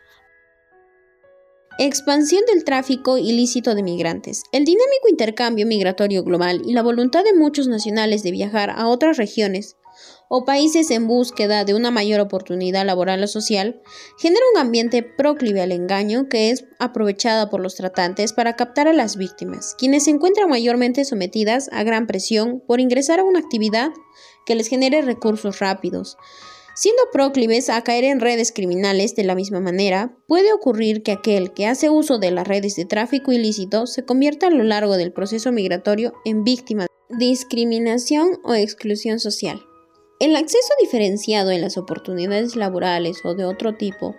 Expansión 1.77 2.43
del 2.47 2.63
tráfico 2.63 3.17
ilícito 3.17 3.75
de 3.75 3.84
migrantes. 3.84 4.43
El 4.53 4.63
dinámico 4.63 5.10
intercambio 5.10 5.67
migratorio 5.67 6.23
global 6.23 6.62
y 6.65 6.71
la 6.71 6.81
voluntad 6.81 7.25
de 7.25 7.34
muchos 7.34 7.67
nacionales 7.67 8.23
de 8.23 8.31
viajar 8.31 8.69
a 8.69 8.88
otras 8.88 9.17
regiones 9.17 9.75
o 10.29 10.45
países 10.45 10.91
en 10.91 11.07
búsqueda 11.07 11.65
de 11.65 11.73
una 11.73 11.91
mayor 11.91 12.19
oportunidad 12.19 12.85
laboral 12.85 13.23
o 13.23 13.27
social, 13.27 13.81
genera 14.17 14.43
un 14.53 14.59
ambiente 14.59 15.03
proclive 15.03 15.61
al 15.61 15.71
engaño 15.71 16.27
que 16.29 16.49
es 16.51 16.65
aprovechada 16.79 17.49
por 17.49 17.61
los 17.61 17.75
tratantes 17.75 18.33
para 18.33 18.55
captar 18.55 18.88
a 18.88 18.93
las 18.93 19.17
víctimas, 19.17 19.75
quienes 19.77 20.05
se 20.05 20.11
encuentran 20.11 20.49
mayormente 20.49 21.05
sometidas 21.05 21.69
a 21.71 21.83
gran 21.83 22.07
presión 22.07 22.61
por 22.67 22.79
ingresar 22.79 23.19
a 23.19 23.23
una 23.23 23.39
actividad 23.39 23.91
que 24.45 24.55
les 24.55 24.67
genere 24.67 25.01
recursos 25.01 25.59
rápidos. 25.59 26.17
Siendo 26.75 27.03
proclives 27.13 27.69
a 27.69 27.81
caer 27.83 28.03
en 28.03 28.19
redes 28.19 28.51
criminales 28.51 29.15
de 29.15 29.23
la 29.23 29.33
misma 29.33 29.61
manera, 29.61 30.17
puede 30.27 30.51
ocurrir 30.51 31.03
que 31.03 31.13
aquel 31.13 31.53
que 31.53 31.67
hace 31.67 31.89
uso 31.89 32.19
de 32.19 32.31
las 32.31 32.45
redes 32.45 32.75
de 32.75 32.83
tráfico 32.83 33.31
ilícito 33.31 33.88
se 33.88 34.03
convierta 34.03 34.47
a 34.47 34.51
lo 34.51 34.63
largo 34.63 34.97
del 34.97 35.13
proceso 35.13 35.53
migratorio 35.53 36.13
en 36.25 36.43
víctima 36.43 36.88
de 37.07 37.15
discriminación 37.17 38.39
o 38.43 38.55
exclusión 38.55 39.21
social. 39.21 39.65
El 40.17 40.38
acceso 40.38 40.69
diferenciado 40.80 41.51
en 41.51 41.60
las 41.60 41.78
oportunidades 41.78 42.56
laborales 42.56 43.19
o 43.25 43.36
de 43.36 43.43
otro 43.43 43.75
tipo, 43.75 44.15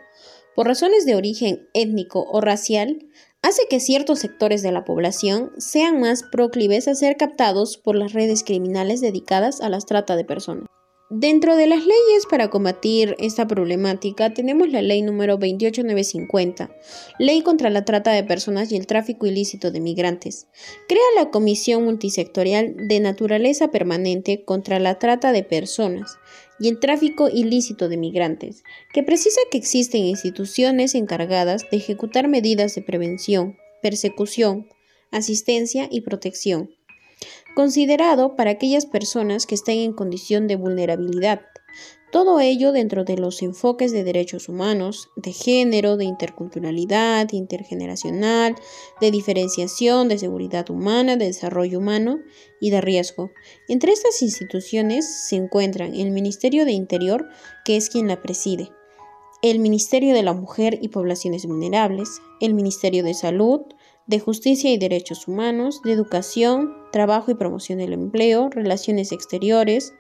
por 0.55 0.67
razones 0.67 1.07
de 1.07 1.15
origen 1.15 1.69
étnico 1.73 2.27
o 2.31 2.43
racial, 2.43 2.99
hace 3.41 3.63
que 3.71 3.81
ciertos 3.81 4.19
sectores 4.19 4.63
de 4.63 4.73
la 4.73 4.85
población 4.85 5.53
sean 5.57 5.99
más 6.01 6.23
proclives 6.23 6.87
a 6.87 6.95
ser 6.95 7.17
captados 7.17 7.79
por 7.79 7.97
las 7.97 8.13
redes 8.13 8.45
criminales 8.45 9.01
dedicadas 9.01 9.63
a 9.63 9.71
la 9.71 9.79
trata 9.79 10.17
de 10.17 10.25
personas. 10.25 10.69
Dentro 11.09 11.55
de 11.55 11.69
las 11.69 11.87
leyes 11.87 12.27
para 12.29 12.51
combatir 12.51 13.15
esta 13.21 13.47
problemática 13.47 14.35
tenemos 14.35 14.71
la 14.71 14.83
ley 14.83 15.03
número 15.03 15.37
28950, 15.37 16.77
Ley 17.21 17.43
contra 17.43 17.71
la 17.71 17.85
Trata 17.85 18.11
de 18.11 18.25
Personas 18.25 18.73
y 18.73 18.77
el 18.77 18.89
Tráfico 18.89 19.25
Ilícito 19.25 19.71
de 19.71 19.79
Migrantes. 19.79 20.49
Crea 20.89 21.05
la 21.15 21.31
Comisión 21.31 21.85
Multisectorial 21.85 22.89
de 22.89 22.99
Naturaleza 22.99 23.71
Permanente 23.71 24.45
contra 24.45 24.81
la 24.81 24.99
Trata 24.99 25.31
de 25.31 25.45
Personas 25.45 26.19
y 26.59 26.67
el 26.67 26.81
Tráfico 26.81 27.29
Ilícito 27.29 27.89
de 27.89 27.99
Migrantes, 27.99 28.65
que 28.93 29.05
precisa 29.05 29.41
que 29.53 29.59
existen 29.59 30.03
instituciones 30.07 30.97
encargadas 30.97 31.71
de 31.71 31.77
ejecutar 31.77 32.27
medidas 32.27 32.75
de 32.75 32.83
prevención, 32.83 33.57
persecución, 33.81 34.67
asistencia 35.13 35.87
y 35.89 36.01
protección 36.01 36.71
considerado 37.55 38.37
para 38.37 38.51
aquellas 38.51 38.87
personas 38.87 39.47
que 39.47 39.55
estén 39.55 39.79
en 39.79 39.93
condición 39.93 40.47
de 40.47 40.57
vulnerabilidad. 40.57 41.41
Todo 42.13 42.39
ello 42.39 42.73
dentro 42.73 43.05
de 43.05 43.17
los 43.17 43.43
enfoques 43.43 43.93
de 43.93 44.05
derechos 44.05 44.49
humanos, 44.49 45.11
de 45.17 45.33
género, 45.33 45.97
de 45.97 46.05
interculturalidad, 46.05 47.33
intergeneracional, 47.33 48.55
de 49.01 49.11
diferenciación, 49.11 50.09
de 50.09 50.19
seguridad 50.19 50.71
humana, 50.71 51.17
de 51.17 51.27
desarrollo 51.27 51.79
humano 51.79 52.21
y 52.61 52.71
de 52.71 52.81
riesgo. 52.81 53.33
Entre 53.69 53.93
estas 53.93 54.23
instituciones 54.23 55.29
se 55.29 55.37
encuentran 55.37 55.95
el 55.95 56.13
Ministerio 56.13 56.65
de 56.65 56.73
Interior, 56.73 57.29
que 57.65 57.77
es 57.77 57.91
quien 57.91 58.07
la 58.07 58.23
preside, 58.23 58.71
el 59.43 59.59
Ministerio 59.59 60.15
de 60.15 60.23
la 60.23 60.33
Mujer 60.33 60.79
y 60.81 60.89
Poblaciones 60.89 61.45
Vulnerables, 61.45 62.21
el 62.41 62.55
Ministerio 62.55 63.03
de 63.03 63.15
Salud, 63.15 63.63
de 64.07 64.21
Justicia 64.21 64.73
y 64.73 64.79
Derechos 64.79 65.27
Humanos, 65.27 65.81
de 65.83 65.93
Educación, 65.93 66.73
Trabajo 66.93 67.31
y 67.31 67.35
Promoción 67.35 67.79
del 67.79 67.93
Empleo, 67.93 68.49
Relaciones 68.51 69.13
Exteriores, 69.13 69.95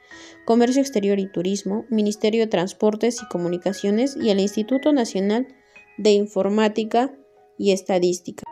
Comercio 0.44 0.80
Exterior 0.80 1.18
y 1.18 1.30
Turismo, 1.30 1.84
Ministerio 1.90 2.42
de 2.42 2.46
Transportes 2.46 3.20
y 3.22 3.28
Comunicaciones 3.28 4.16
y 4.16 4.30
el 4.30 4.40
Instituto 4.40 4.92
Nacional 4.92 5.48
de 5.98 6.10
Informática 6.10 7.12
y 7.58 7.72
Estadística. 7.72 8.44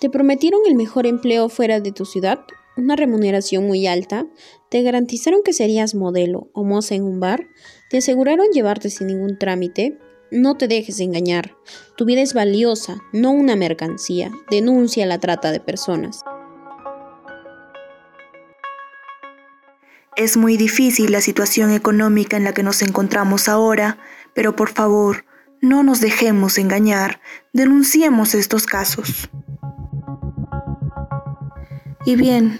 ¿Te 0.00 0.10
prometieron 0.10 0.60
el 0.66 0.74
mejor 0.74 1.06
empleo 1.06 1.48
fuera 1.48 1.80
de 1.80 1.92
tu 1.92 2.04
ciudad? 2.04 2.40
¿Una 2.76 2.96
remuneración 2.96 3.66
muy 3.66 3.86
alta? 3.86 4.26
¿Te 4.68 4.82
garantizaron 4.82 5.42
que 5.44 5.52
serías 5.52 5.94
modelo 5.94 6.48
o 6.52 6.64
moza 6.64 6.94
en 6.94 7.04
un 7.04 7.20
bar? 7.20 7.46
¿Te 7.90 7.98
aseguraron 7.98 8.46
llevarte 8.52 8.90
sin 8.90 9.06
ningún 9.06 9.38
trámite? 9.38 9.98
No 10.34 10.56
te 10.56 10.66
dejes 10.66 10.98
engañar. 10.98 11.56
Tu 11.96 12.06
vida 12.06 12.20
es 12.20 12.34
valiosa, 12.34 12.96
no 13.12 13.30
una 13.30 13.54
mercancía. 13.54 14.32
Denuncia 14.50 15.06
la 15.06 15.20
trata 15.20 15.52
de 15.52 15.60
personas. 15.60 16.22
Es 20.16 20.36
muy 20.36 20.56
difícil 20.56 21.12
la 21.12 21.20
situación 21.20 21.70
económica 21.70 22.36
en 22.36 22.42
la 22.42 22.52
que 22.52 22.64
nos 22.64 22.82
encontramos 22.82 23.48
ahora, 23.48 23.98
pero 24.34 24.56
por 24.56 24.70
favor, 24.70 25.24
no 25.60 25.84
nos 25.84 26.00
dejemos 26.00 26.58
engañar. 26.58 27.20
Denunciemos 27.52 28.34
estos 28.34 28.66
casos. 28.66 29.30
Y 32.04 32.16
bien, 32.16 32.58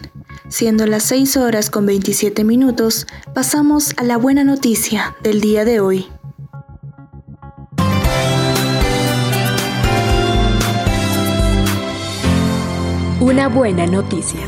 siendo 0.49 0.87
las 0.87 1.03
6 1.03 1.37
horas 1.39 1.71
con 1.71 1.87
27 1.87 2.45
minutos, 2.45 3.09
pasamos 3.35 3.95
a 3.97 4.05
la 4.05 4.17
buena 4.17 4.45
noticia 4.45 5.17
del 5.25 5.41
día 5.41 5.65
de 5.65 5.81
hoy. 5.81 6.07
Una 13.35 13.49
buena 13.49 13.85
noticia. 13.85 14.39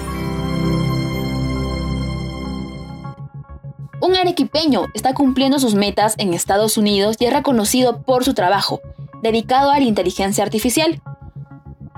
Un 4.01 4.15
arequipeño 4.15 4.85
está 4.95 5.13
cumpliendo 5.13 5.59
sus 5.59 5.75
metas 5.75 6.15
en 6.19 6.33
Estados 6.33 6.79
Unidos 6.79 7.17
y 7.19 7.25
es 7.25 7.33
reconocido 7.33 8.03
por 8.03 8.23
su 8.23 8.33
trabajo, 8.33 8.81
dedicado 9.25 9.73
a 9.73 9.81
la 9.81 9.87
inteligencia 9.87 10.45
artificial. 10.45 11.03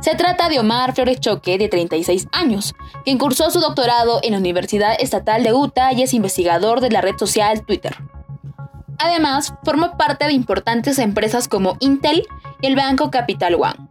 Se 0.01 0.15
trata 0.15 0.49
de 0.49 0.61
Omar 0.61 0.95
Flores 0.95 1.21
Choque, 1.21 1.59
de 1.59 1.69
36 1.69 2.27
años, 2.33 2.75
quien 3.05 3.19
cursó 3.19 3.51
su 3.51 3.61
doctorado 3.61 4.21
en 4.23 4.33
la 4.33 4.39
Universidad 4.39 4.97
Estatal 4.99 5.43
de 5.43 5.53
Utah 5.53 5.93
y 5.93 6.01
es 6.01 6.15
investigador 6.15 6.81
de 6.81 6.91
la 6.91 7.03
red 7.03 7.19
social 7.19 7.67
Twitter. 7.67 7.99
Además, 8.99 9.53
forma 9.63 9.99
parte 9.99 10.25
de 10.25 10.33
importantes 10.33 10.99
empresas 10.99 11.49
como 11.49 11.77
Intel 11.81 12.27
y 12.63 12.67
el 12.67 12.77
banco 12.77 13.11
Capital 13.11 13.57
One. 13.57 13.88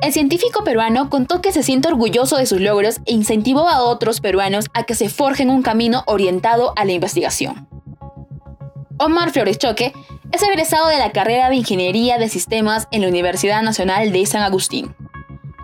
El 0.00 0.12
científico 0.12 0.62
peruano 0.62 1.08
contó 1.08 1.40
que 1.40 1.52
se 1.52 1.62
siente 1.62 1.88
orgulloso 1.88 2.36
de 2.36 2.46
sus 2.46 2.60
logros 2.60 3.00
e 3.06 3.14
incentivó 3.14 3.68
a 3.68 3.82
otros 3.82 4.20
peruanos 4.20 4.66
a 4.74 4.84
que 4.84 4.94
se 4.94 5.08
forjen 5.08 5.48
un 5.48 5.62
camino 5.62 6.04
orientado 6.06 6.74
a 6.76 6.84
la 6.84 6.92
investigación. 6.92 7.66
Omar 8.98 9.30
Flores 9.30 9.58
Choque 9.58 9.92
es 10.32 10.42
egresado 10.42 10.88
de 10.88 10.98
la 10.98 11.12
carrera 11.12 11.50
de 11.50 11.56
Ingeniería 11.56 12.18
de 12.18 12.28
Sistemas 12.28 12.88
en 12.90 13.02
la 13.02 13.08
Universidad 13.08 13.62
Nacional 13.62 14.12
de 14.12 14.24
San 14.26 14.42
Agustín. 14.42 14.94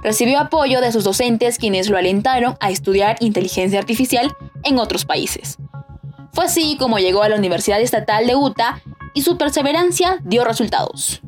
Recibió 0.03 0.39
apoyo 0.41 0.81
de 0.81 0.93
sus 0.93 1.05
docentes 1.05 1.59
quienes 1.59 1.89
lo 1.89 1.97
alentaron 1.97 2.57
a 2.61 2.71
estudiar 2.71 3.17
inteligencia 3.21 3.79
artificial 3.79 4.35
en 4.65 4.79
otros 4.79 5.05
países. 5.05 5.59
Fue 6.33 6.47
así 6.47 6.77
como 6.79 6.99
llegó 6.99 7.23
a 7.23 7.29
la 7.29 7.37
Universidad 7.37 7.81
Estatal 7.81 8.27
de 8.27 8.35
Utah 8.35 8.83
y 9.15 9.23
su 9.23 9.39
perseverancia 9.39 10.19
dio 10.25 10.45
resultados. 10.45 11.22